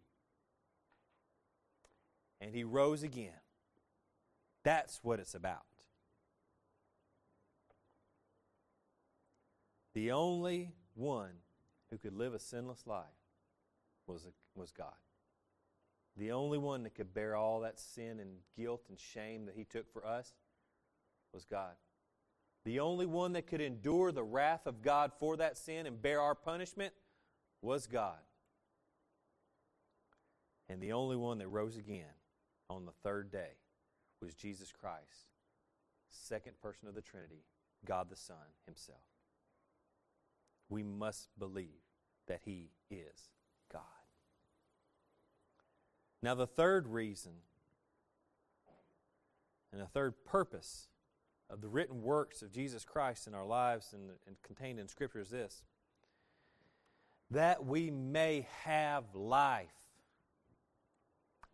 And 2.41 2.53
he 2.53 2.65
rose 2.65 3.05
again. 3.05 3.31
That's 4.65 4.99
what 5.05 5.21
it's 5.21 5.35
about. 5.35 5.63
The 9.97 10.13
only 10.13 10.73
one 10.95 11.31
who 11.89 11.97
could 11.97 12.13
live 12.13 12.35
a 12.35 12.39
sinless 12.39 12.87
life 12.87 13.07
was, 14.07 14.27
was 14.55 14.71
God. 14.71 14.93
The 16.19 16.33
only 16.33 16.59
one 16.59 16.83
that 16.83 16.95
could 16.95 17.15
bear 17.15 17.35
all 17.35 17.61
that 17.61 17.81
sin 17.81 18.21
and 18.21 18.41
guilt 18.55 18.83
and 18.91 19.01
shame 19.01 19.47
that 19.47 19.55
He 19.57 19.65
took 19.65 19.91
for 19.91 20.07
us 20.07 20.35
was 21.33 21.47
God. 21.47 21.73
The 22.67 22.79
only 22.79 23.07
one 23.07 23.33
that 23.33 23.47
could 23.47 23.63
endure 23.63 24.13
the 24.13 24.23
wrath 24.23 24.67
of 24.67 24.83
God 24.83 25.13
for 25.19 25.39
that 25.39 25.57
sin 25.57 25.87
and 25.87 26.03
bear 26.03 26.21
our 26.21 26.35
punishment 26.35 26.93
was 27.63 27.87
God. 27.87 28.19
And 30.69 30.79
the 30.83 30.93
only 30.93 31.17
one 31.17 31.39
that 31.39 31.49
rose 31.49 31.79
again 31.79 32.05
on 32.69 32.85
the 32.85 32.93
third 33.03 33.33
day 33.33 33.53
was 34.21 34.35
Jesus 34.35 34.75
Christ, 34.79 35.31
second 36.11 36.61
person 36.61 36.87
of 36.87 36.95
the 36.95 37.01
Trinity, 37.01 37.47
God 37.87 38.11
the 38.11 38.17
Son 38.17 38.37
Himself 38.67 39.16
we 40.69 40.83
must 40.83 41.29
believe 41.39 41.83
that 42.27 42.41
He 42.45 42.71
is 42.91 43.31
God. 43.73 43.83
Now, 46.23 46.35
the 46.35 46.47
third 46.47 46.89
reason 46.89 47.33
and 49.73 49.81
the 49.81 49.87
third 49.87 50.25
purpose 50.25 50.89
of 51.49 51.61
the 51.61 51.69
written 51.69 52.03
works 52.03 52.43
of 52.43 52.51
Jesus 52.51 52.85
Christ 52.85 53.27
in 53.27 53.35
our 53.35 53.45
lives 53.45 53.93
and, 53.93 54.11
and 54.27 54.37
contained 54.43 54.81
in 54.81 54.89
Scripture 54.89 55.21
is 55.21 55.31
this 55.31 55.63
that 57.31 57.65
we 57.65 57.91
may 57.91 58.47
have 58.63 59.05
life. 59.15 59.67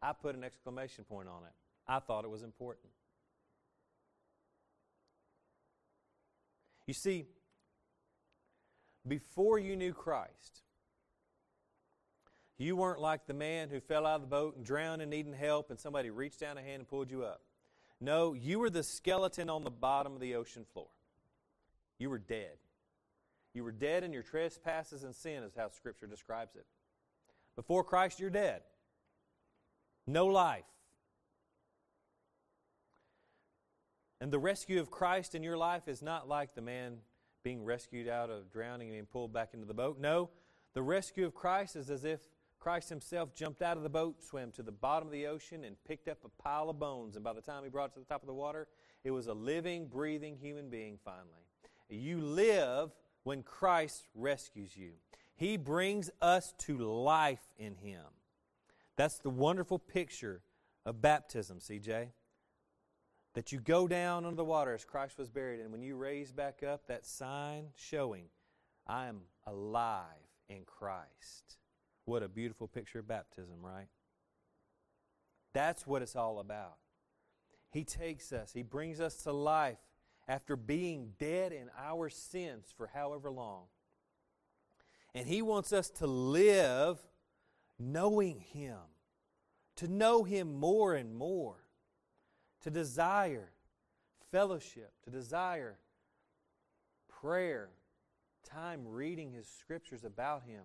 I 0.02 0.12
put 0.12 0.34
an 0.34 0.44
exclamation 0.44 1.04
point 1.04 1.28
on 1.28 1.44
it. 1.44 1.52
I 1.88 1.98
thought 1.98 2.24
it 2.24 2.30
was 2.30 2.42
important. 2.42 2.90
You 6.86 6.94
see, 6.94 7.26
before 9.06 9.58
you 9.58 9.76
knew 9.76 9.92
Christ, 9.92 10.62
you 12.58 12.76
weren't 12.76 13.00
like 13.00 13.26
the 13.26 13.34
man 13.34 13.70
who 13.70 13.80
fell 13.80 14.06
out 14.06 14.16
of 14.16 14.20
the 14.22 14.28
boat 14.28 14.56
and 14.56 14.64
drowned 14.64 15.02
and 15.02 15.10
needing 15.10 15.32
help, 15.32 15.70
and 15.70 15.78
somebody 15.78 16.10
reached 16.10 16.40
down 16.40 16.58
a 16.58 16.62
hand 16.62 16.80
and 16.80 16.88
pulled 16.88 17.10
you 17.10 17.24
up. 17.24 17.42
No, 18.00 18.34
you 18.34 18.58
were 18.58 18.70
the 18.70 18.82
skeleton 18.82 19.50
on 19.50 19.64
the 19.64 19.70
bottom 19.70 20.14
of 20.14 20.20
the 20.20 20.34
ocean 20.34 20.64
floor. 20.72 20.88
You 21.98 22.10
were 22.10 22.18
dead. 22.18 22.56
You 23.54 23.64
were 23.64 23.72
dead 23.72 24.02
in 24.02 24.12
your 24.12 24.22
trespasses 24.22 25.02
and 25.02 25.14
sin, 25.14 25.42
is 25.42 25.54
how 25.56 25.68
Scripture 25.70 26.06
describes 26.06 26.56
it. 26.56 26.66
Before 27.54 27.84
Christ, 27.84 28.18
you're 28.18 28.30
dead. 28.30 28.62
No 30.06 30.26
life. 30.26 30.64
And 34.20 34.32
the 34.32 34.38
rescue 34.38 34.80
of 34.80 34.90
Christ 34.90 35.34
in 35.34 35.42
your 35.42 35.56
life 35.56 35.88
is 35.88 36.00
not 36.00 36.28
like 36.28 36.54
the 36.54 36.62
man 36.62 36.98
being 37.42 37.64
rescued 37.64 38.08
out 38.08 38.30
of 38.30 38.50
drowning 38.50 38.88
and 38.88 38.94
being 38.94 39.06
pulled 39.06 39.32
back 39.32 39.50
into 39.54 39.66
the 39.66 39.74
boat. 39.74 39.98
No, 40.00 40.30
the 40.74 40.82
rescue 40.82 41.26
of 41.26 41.34
Christ 41.34 41.76
is 41.76 41.90
as 41.90 42.04
if 42.04 42.20
Christ 42.58 42.88
himself 42.88 43.34
jumped 43.34 43.60
out 43.60 43.76
of 43.76 43.82
the 43.82 43.88
boat, 43.88 44.22
swam 44.22 44.52
to 44.52 44.62
the 44.62 44.72
bottom 44.72 45.08
of 45.08 45.12
the 45.12 45.26
ocean, 45.26 45.64
and 45.64 45.76
picked 45.84 46.08
up 46.08 46.18
a 46.24 46.42
pile 46.42 46.70
of 46.70 46.78
bones. 46.78 47.16
And 47.16 47.24
by 47.24 47.32
the 47.32 47.40
time 47.40 47.64
he 47.64 47.70
brought 47.70 47.90
it 47.90 47.94
to 47.94 48.00
the 48.00 48.06
top 48.06 48.22
of 48.22 48.28
the 48.28 48.34
water, 48.34 48.68
it 49.04 49.10
was 49.10 49.26
a 49.26 49.34
living, 49.34 49.86
breathing 49.86 50.36
human 50.36 50.70
being 50.70 50.98
finally. 51.04 51.26
You 51.88 52.20
live 52.20 52.90
when 53.24 53.42
Christ 53.42 54.06
rescues 54.14 54.76
you. 54.76 54.92
He 55.34 55.56
brings 55.56 56.10
us 56.20 56.54
to 56.60 56.78
life 56.78 57.42
in 57.58 57.74
him. 57.74 58.04
That's 58.96 59.18
the 59.18 59.30
wonderful 59.30 59.78
picture 59.78 60.42
of 60.86 61.02
baptism, 61.02 61.58
CJ 61.58 62.08
that 63.34 63.52
you 63.52 63.60
go 63.60 63.88
down 63.88 64.24
under 64.24 64.36
the 64.36 64.44
water 64.44 64.74
as 64.74 64.84
Christ 64.84 65.18
was 65.18 65.30
buried, 65.30 65.60
and 65.60 65.72
when 65.72 65.82
you 65.82 65.96
raise 65.96 66.32
back 66.32 66.62
up, 66.62 66.86
that 66.86 67.06
sign 67.06 67.66
showing, 67.76 68.26
I 68.86 69.06
am 69.06 69.22
alive 69.46 70.02
in 70.48 70.64
Christ. 70.66 71.56
What 72.04 72.22
a 72.22 72.28
beautiful 72.28 72.68
picture 72.68 72.98
of 72.98 73.08
baptism, 73.08 73.56
right? 73.62 73.88
That's 75.52 75.86
what 75.86 76.02
it's 76.02 76.16
all 76.16 76.40
about. 76.40 76.76
He 77.70 77.84
takes 77.84 78.32
us, 78.32 78.52
He 78.52 78.62
brings 78.62 79.00
us 79.00 79.16
to 79.22 79.32
life 79.32 79.78
after 80.28 80.56
being 80.56 81.12
dead 81.18 81.52
in 81.52 81.70
our 81.78 82.10
sins 82.10 82.72
for 82.76 82.90
however 82.92 83.30
long. 83.30 83.64
And 85.14 85.26
He 85.26 85.40
wants 85.40 85.72
us 85.72 85.88
to 85.90 86.06
live 86.06 86.98
knowing 87.78 88.40
Him, 88.40 88.78
to 89.76 89.88
know 89.88 90.22
Him 90.22 90.54
more 90.54 90.94
and 90.94 91.14
more 91.14 91.61
to 92.62 92.70
desire 92.70 93.50
fellowship, 94.30 94.92
to 95.04 95.10
desire 95.10 95.78
prayer, 97.08 97.70
time 98.48 98.86
reading 98.86 99.32
His 99.32 99.46
scriptures 99.46 100.04
about 100.04 100.44
Him, 100.44 100.64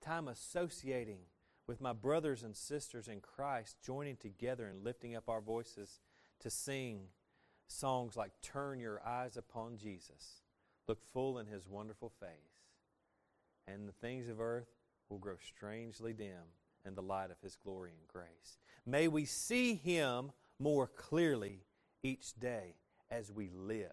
time 0.00 0.28
associating 0.28 1.20
with 1.66 1.80
my 1.80 1.92
brothers 1.92 2.42
and 2.42 2.54
sisters 2.54 3.08
in 3.08 3.20
Christ, 3.20 3.76
joining 3.82 4.16
together 4.16 4.66
and 4.66 4.84
lifting 4.84 5.16
up 5.16 5.28
our 5.28 5.40
voices 5.40 6.00
to 6.40 6.50
sing 6.50 7.06
songs 7.66 8.16
like 8.16 8.32
Turn 8.42 8.78
Your 8.78 9.00
Eyes 9.06 9.36
Upon 9.36 9.78
Jesus, 9.78 10.42
Look 10.86 11.02
Full 11.12 11.38
in 11.38 11.46
His 11.46 11.66
Wonderful 11.66 12.12
Face, 12.20 12.68
and 13.66 13.88
the 13.88 13.92
things 13.92 14.28
of 14.28 14.40
earth 14.40 14.68
will 15.08 15.18
grow 15.18 15.36
strangely 15.46 16.12
dim 16.12 16.52
in 16.84 16.94
the 16.94 17.02
light 17.02 17.30
of 17.30 17.40
His 17.42 17.56
glory 17.56 17.92
and 17.98 18.06
grace. 18.08 18.58
May 18.84 19.08
we 19.08 19.24
see 19.24 19.74
Him 19.74 20.32
more 20.64 20.86
clearly 20.86 21.60
each 22.02 22.32
day 22.40 22.74
as 23.10 23.30
we 23.30 23.50
live 23.54 23.90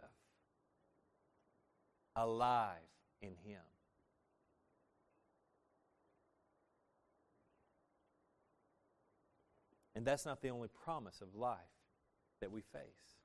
alive 2.16 2.78
in 3.22 3.36
Him. 3.44 3.60
And 9.94 10.06
that's 10.06 10.26
not 10.26 10.42
the 10.42 10.48
only 10.48 10.70
promise 10.70 11.20
of 11.20 11.36
life 11.36 11.58
that 12.40 12.54
we 12.54 12.62
face. 12.62 13.20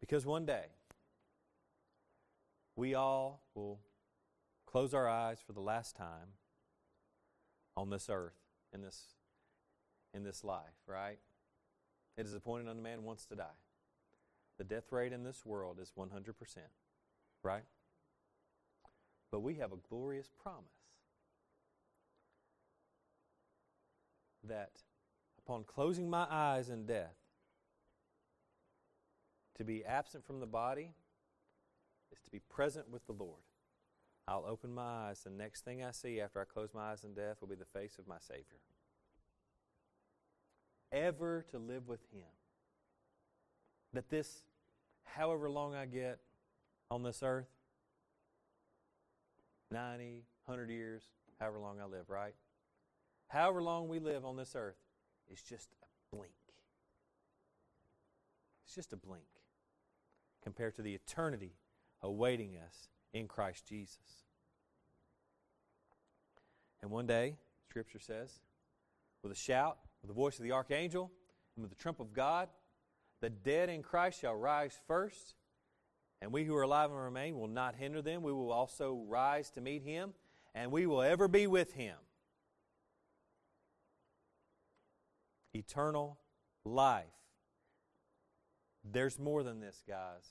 Because 0.00 0.26
one 0.26 0.44
day, 0.44 0.66
we 2.76 2.94
all 2.94 3.40
will 3.54 3.80
close 4.66 4.92
our 4.92 5.08
eyes 5.08 5.38
for 5.44 5.54
the 5.54 5.60
last 5.60 5.96
time 5.96 6.34
on 7.74 7.88
this 7.88 8.10
earth 8.10 8.36
in 8.74 8.82
this 8.82 9.14
in 10.12 10.24
this 10.24 10.44
life, 10.44 10.76
right? 10.86 11.18
It 12.18 12.26
is 12.26 12.34
appointed 12.34 12.68
unto 12.68 12.82
man 12.82 13.04
once 13.04 13.24
to 13.26 13.36
die. 13.36 13.56
The 14.58 14.64
death 14.64 14.90
rate 14.90 15.12
in 15.12 15.22
this 15.22 15.46
world 15.46 15.78
is 15.80 15.92
100%, 15.96 16.34
right? 17.44 17.62
But 19.30 19.40
we 19.40 19.54
have 19.54 19.72
a 19.72 19.76
glorious 19.88 20.28
promise 20.42 20.64
that 24.42 24.82
upon 25.38 25.62
closing 25.62 26.10
my 26.10 26.26
eyes 26.28 26.68
in 26.68 26.86
death, 26.86 27.14
to 29.56 29.64
be 29.64 29.84
absent 29.84 30.24
from 30.24 30.40
the 30.40 30.46
body 30.46 30.90
is 32.12 32.20
to 32.24 32.30
be 32.30 32.40
present 32.50 32.90
with 32.90 33.06
the 33.06 33.12
Lord. 33.12 33.42
I'll 34.26 34.44
open 34.46 34.74
my 34.74 35.08
eyes. 35.08 35.20
The 35.22 35.30
next 35.30 35.64
thing 35.64 35.84
I 35.84 35.90
see 35.92 36.20
after 36.20 36.40
I 36.40 36.44
close 36.44 36.70
my 36.74 36.92
eyes 36.92 37.04
in 37.04 37.14
death 37.14 37.38
will 37.40 37.48
be 37.48 37.54
the 37.54 37.64
face 37.64 37.96
of 37.98 38.06
my 38.06 38.18
Savior. 38.20 38.58
Ever 40.92 41.44
to 41.50 41.58
live 41.58 41.88
with 41.88 42.00
Him. 42.12 42.26
That 43.92 44.08
this, 44.10 44.42
however 45.04 45.48
long 45.50 45.74
I 45.74 45.86
get 45.86 46.18
on 46.90 47.02
this 47.02 47.22
earth, 47.22 47.48
90, 49.70 50.24
100 50.44 50.70
years, 50.70 51.02
however 51.38 51.58
long 51.58 51.80
I 51.80 51.84
live, 51.84 52.08
right? 52.08 52.34
However 53.28 53.62
long 53.62 53.88
we 53.88 53.98
live 53.98 54.24
on 54.24 54.36
this 54.36 54.54
earth 54.56 54.78
is 55.30 55.42
just 55.42 55.68
a 55.82 56.16
blink. 56.16 56.32
It's 58.64 58.74
just 58.74 58.92
a 58.92 58.96
blink 58.96 59.24
compared 60.42 60.74
to 60.76 60.82
the 60.82 60.94
eternity 60.94 61.52
awaiting 62.02 62.56
us 62.56 62.88
in 63.12 63.28
Christ 63.28 63.66
Jesus. 63.66 64.24
And 66.80 66.90
one 66.90 67.06
day, 67.06 67.36
Scripture 67.68 67.98
says, 67.98 68.40
with 69.22 69.32
a 69.32 69.36
shout, 69.36 69.78
with 70.02 70.08
the 70.08 70.14
voice 70.14 70.38
of 70.38 70.44
the 70.44 70.52
archangel, 70.52 71.10
and 71.56 71.62
with 71.62 71.70
the 71.70 71.82
trump 71.82 72.00
of 72.00 72.12
God, 72.12 72.48
the 73.20 73.30
dead 73.30 73.68
in 73.68 73.82
Christ 73.82 74.20
shall 74.20 74.34
rise 74.34 74.78
first, 74.86 75.34
and 76.20 76.32
we 76.32 76.44
who 76.44 76.54
are 76.54 76.62
alive 76.62 76.90
and 76.90 77.00
remain 77.00 77.38
will 77.38 77.48
not 77.48 77.74
hinder 77.74 78.02
them. 78.02 78.22
We 78.22 78.32
will 78.32 78.52
also 78.52 79.04
rise 79.08 79.50
to 79.50 79.60
meet 79.60 79.82
him, 79.82 80.14
and 80.54 80.70
we 80.70 80.86
will 80.86 81.02
ever 81.02 81.28
be 81.28 81.46
with 81.46 81.72
him. 81.72 81.96
Eternal 85.54 86.18
life. 86.64 87.06
There's 88.84 89.18
more 89.18 89.42
than 89.42 89.60
this, 89.60 89.82
guys. 89.86 90.24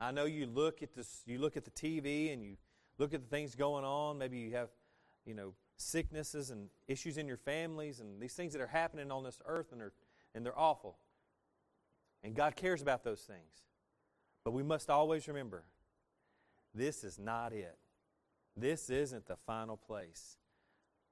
I 0.00 0.10
know 0.10 0.24
you 0.24 0.46
look 0.46 0.82
at 0.82 0.94
this, 0.94 1.22
you 1.26 1.38
look 1.38 1.56
at 1.56 1.64
the 1.64 1.70
TV 1.70 2.32
and 2.32 2.42
you 2.42 2.56
look 2.98 3.14
at 3.14 3.22
the 3.22 3.28
things 3.28 3.54
going 3.54 3.84
on. 3.84 4.18
Maybe 4.18 4.38
you 4.38 4.52
have, 4.52 4.68
you 5.24 5.34
know, 5.34 5.54
sicknesses 5.76 6.50
and 6.50 6.68
issues 6.88 7.18
in 7.18 7.26
your 7.26 7.36
families 7.36 8.00
and 8.00 8.20
these 8.20 8.34
things 8.34 8.52
that 8.52 8.62
are 8.62 8.66
happening 8.66 9.10
on 9.10 9.24
this 9.24 9.40
earth 9.46 9.72
and 9.72 9.80
they're, 9.80 9.92
and 10.34 10.44
they're 10.44 10.58
awful. 10.58 10.96
And 12.22 12.34
God 12.34 12.56
cares 12.56 12.82
about 12.82 13.04
those 13.04 13.20
things. 13.20 13.62
But 14.44 14.52
we 14.52 14.62
must 14.62 14.90
always 14.90 15.28
remember 15.28 15.64
this 16.74 17.04
is 17.04 17.18
not 17.18 17.52
it. 17.52 17.76
This 18.56 18.90
isn't 18.90 19.26
the 19.26 19.36
final 19.46 19.76
place. 19.76 20.38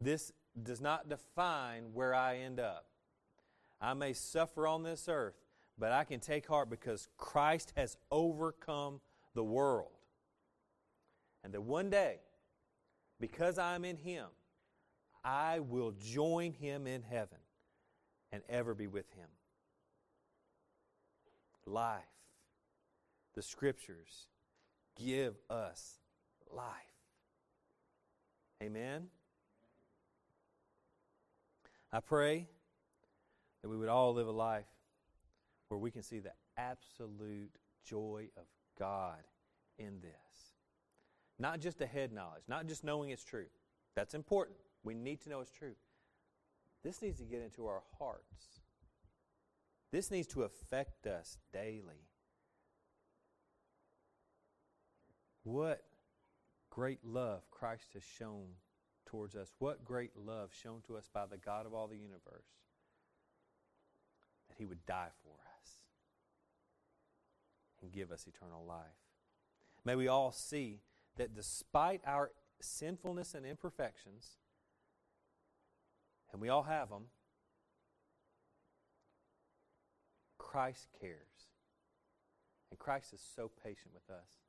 This 0.00 0.33
does 0.62 0.81
not 0.81 1.09
define 1.09 1.85
where 1.92 2.14
I 2.14 2.38
end 2.38 2.61
up. 2.61 2.87
I 3.81 3.94
may 3.94 4.12
suffer 4.12 4.66
on 4.66 4.83
this 4.83 5.09
earth, 5.09 5.35
but 5.79 5.92
I 5.92 6.05
can 6.05 6.20
take 6.20 6.46
heart 6.46 6.70
because 6.70 7.09
Christ 7.16 7.72
has 7.77 7.96
overcome 8.11 9.00
the 9.35 9.44
world. 9.44 9.90
And 11.42 11.53
that 11.53 11.62
one 11.62 11.90
day, 11.90 12.20
because 13.20 13.59
I'm 13.59 13.85
in 13.85 13.96
Him, 13.96 14.27
I 15.25 15.61
will 15.61 15.93
join 15.93 16.53
Him 16.53 16.87
in 16.87 17.03
heaven 17.03 17.39
and 18.33 18.43
ever 18.49 18.75
be 18.75 18.87
with 18.87 19.11
Him. 19.15 19.29
Life. 21.67 22.03
The 23.35 23.43
Scriptures 23.43 24.29
give 24.97 25.35
us 25.51 25.99
life. 26.55 26.65
Amen. 28.63 29.09
I 31.93 32.01
pray 32.01 32.47
that 33.63 33.69
we 33.69 33.77
would 33.77 33.89
all 33.89 34.15
live 34.15 34.29
a 34.29 34.33
life 34.33 34.67
where 35.69 35.79
we 35.79 35.91
can 35.91 36.03
see 36.03 36.19
the 36.19 36.33
absolute 36.57 37.53
joy 37.85 38.29
of 38.37 38.45
God 38.79 39.23
in 39.79 40.01
this. 40.01 40.13
Not 41.39 41.61
just 41.61 41.81
a 41.81 41.87
head 41.87 42.13
knowledge, 42.13 42.45
not 42.49 42.67
just 42.67 42.85
knowing 42.85 43.11
it's 43.11 43.25
true. 43.25 43.47
That's 43.97 44.15
important. 44.15 44.59
We 44.85 44.94
need 44.94 45.23
to 45.23 45.31
know 45.31 45.40
it's 45.40 45.51
true. 45.51 45.75
This 46.85 47.03
needs 47.03 47.18
to 47.18 47.25
get 47.25 47.42
into 47.42 47.66
our 47.66 47.83
hearts. 47.99 48.61
This 49.90 50.11
needs 50.11 50.29
to 50.29 50.42
affect 50.42 51.07
us 51.07 51.38
daily. 51.53 52.09
What 55.42 55.85
great 56.70 57.05
love 57.05 57.51
Christ 57.51 57.92
has 57.94 58.03
shown 58.03 58.47
towards 59.07 59.37
us. 59.37 59.53
What 59.59 59.85
great 59.85 60.11
love 60.16 60.51
shown 60.53 60.81
to 60.88 60.97
us 60.97 61.09
by 61.12 61.27
the 61.27 61.38
God 61.38 61.66
of 61.66 61.75
all 61.75 61.87
the 61.87 61.97
universe 61.97 62.49
that 64.49 64.57
He 64.59 64.64
would 64.64 64.85
die 64.87 65.11
for 65.23 65.37
us 65.61 65.79
and 67.81 67.92
give 67.92 68.11
us 68.11 68.27
eternal 68.27 68.64
life. 68.66 68.81
May 69.85 69.94
we 69.94 70.09
all 70.09 70.33
see 70.33 70.81
that 71.16 71.35
despite 71.35 72.01
our 72.05 72.33
sinfulness 72.61 73.35
and 73.35 73.47
imperfections, 73.47 74.38
and 76.35 76.42
we 76.42 76.49
all 76.49 76.64
have 76.64 76.90
them, 76.90 77.05
Christ 80.37 80.88
cares. 81.01 81.47
And 82.70 82.79
Christ 82.79 83.14
is 83.14 83.23
so 83.37 83.49
patient 83.62 83.94
with 83.94 84.11
us. 84.11 84.40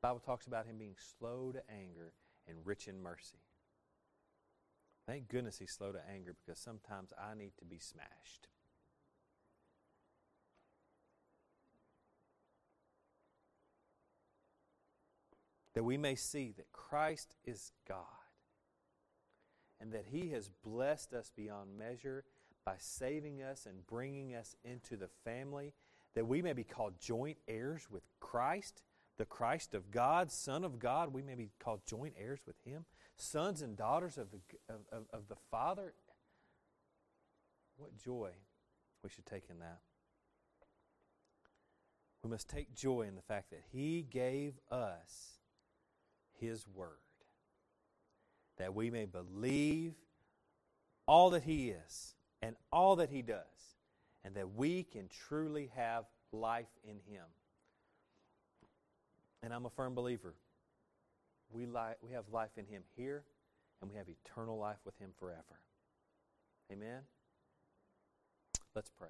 The 0.00 0.08
Bible 0.08 0.20
talks 0.24 0.46
about 0.46 0.64
him 0.64 0.78
being 0.78 0.96
slow 1.18 1.52
to 1.52 1.60
anger 1.70 2.14
and 2.48 2.56
rich 2.64 2.88
in 2.88 3.02
mercy. 3.02 3.42
Thank 5.06 5.28
goodness 5.28 5.58
he's 5.58 5.72
slow 5.72 5.92
to 5.92 6.00
anger 6.10 6.34
because 6.34 6.58
sometimes 6.58 7.12
I 7.22 7.34
need 7.36 7.52
to 7.58 7.66
be 7.66 7.78
smashed. 7.78 8.48
that 15.74 15.84
we 15.84 15.98
may 15.98 16.14
see 16.14 16.54
that 16.56 16.72
Christ 16.72 17.34
is 17.44 17.72
God 17.86 18.25
and 19.80 19.92
that 19.92 20.06
He 20.10 20.30
has 20.30 20.50
blessed 20.64 21.12
us 21.12 21.30
beyond 21.34 21.78
measure 21.78 22.24
by 22.64 22.74
saving 22.78 23.42
us 23.42 23.66
and 23.66 23.86
bringing 23.86 24.34
us 24.34 24.56
into 24.64 24.96
the 24.96 25.08
family, 25.24 25.72
that 26.14 26.26
we 26.26 26.42
may 26.42 26.52
be 26.52 26.64
called 26.64 26.94
joint 27.00 27.38
heirs 27.46 27.88
with 27.90 28.02
Christ, 28.20 28.82
the 29.18 29.24
Christ 29.24 29.74
of 29.74 29.90
God, 29.90 30.30
Son 30.30 30.64
of 30.64 30.78
God. 30.78 31.12
We 31.12 31.22
may 31.22 31.34
be 31.34 31.50
called 31.60 31.80
joint 31.86 32.14
heirs 32.18 32.40
with 32.46 32.56
Him, 32.64 32.84
sons 33.16 33.62
and 33.62 33.76
daughters 33.76 34.18
of 34.18 34.30
the, 34.30 34.40
of, 34.68 35.04
of, 35.12 35.28
the 35.28 35.36
Father. 35.50 35.94
What 37.76 37.96
joy 37.96 38.30
we 39.04 39.10
should 39.10 39.26
take 39.26 39.44
in 39.50 39.58
that. 39.60 39.80
We 42.24 42.30
must 42.30 42.48
take 42.48 42.74
joy 42.74 43.02
in 43.02 43.14
the 43.14 43.22
fact 43.22 43.50
that 43.50 43.62
He 43.70 44.02
gave 44.02 44.54
us 44.70 45.36
his 46.38 46.66
Word, 46.68 46.98
that 48.58 48.74
we 48.74 48.90
may 48.90 49.04
believe 49.04 49.94
all 51.06 51.30
that 51.30 51.42
He 51.42 51.70
is 51.70 52.14
and 52.42 52.56
all 52.72 52.96
that 52.96 53.10
He 53.10 53.22
does, 53.22 53.40
and 54.24 54.34
that 54.34 54.54
we 54.54 54.82
can 54.82 55.08
truly 55.08 55.70
have 55.74 56.04
life 56.32 56.66
in 56.84 56.96
Him. 57.10 57.24
And 59.42 59.52
I'm 59.52 59.66
a 59.66 59.70
firm 59.70 59.94
believer. 59.94 60.34
We, 61.50 61.66
li- 61.66 61.96
we 62.02 62.10
have 62.12 62.24
life 62.32 62.50
in 62.56 62.66
Him 62.66 62.82
here, 62.96 63.24
and 63.80 63.90
we 63.90 63.96
have 63.96 64.06
eternal 64.08 64.58
life 64.58 64.78
with 64.84 64.98
Him 64.98 65.10
forever. 65.18 65.60
Amen? 66.72 67.02
Let's 68.74 68.90
pray. 68.90 69.08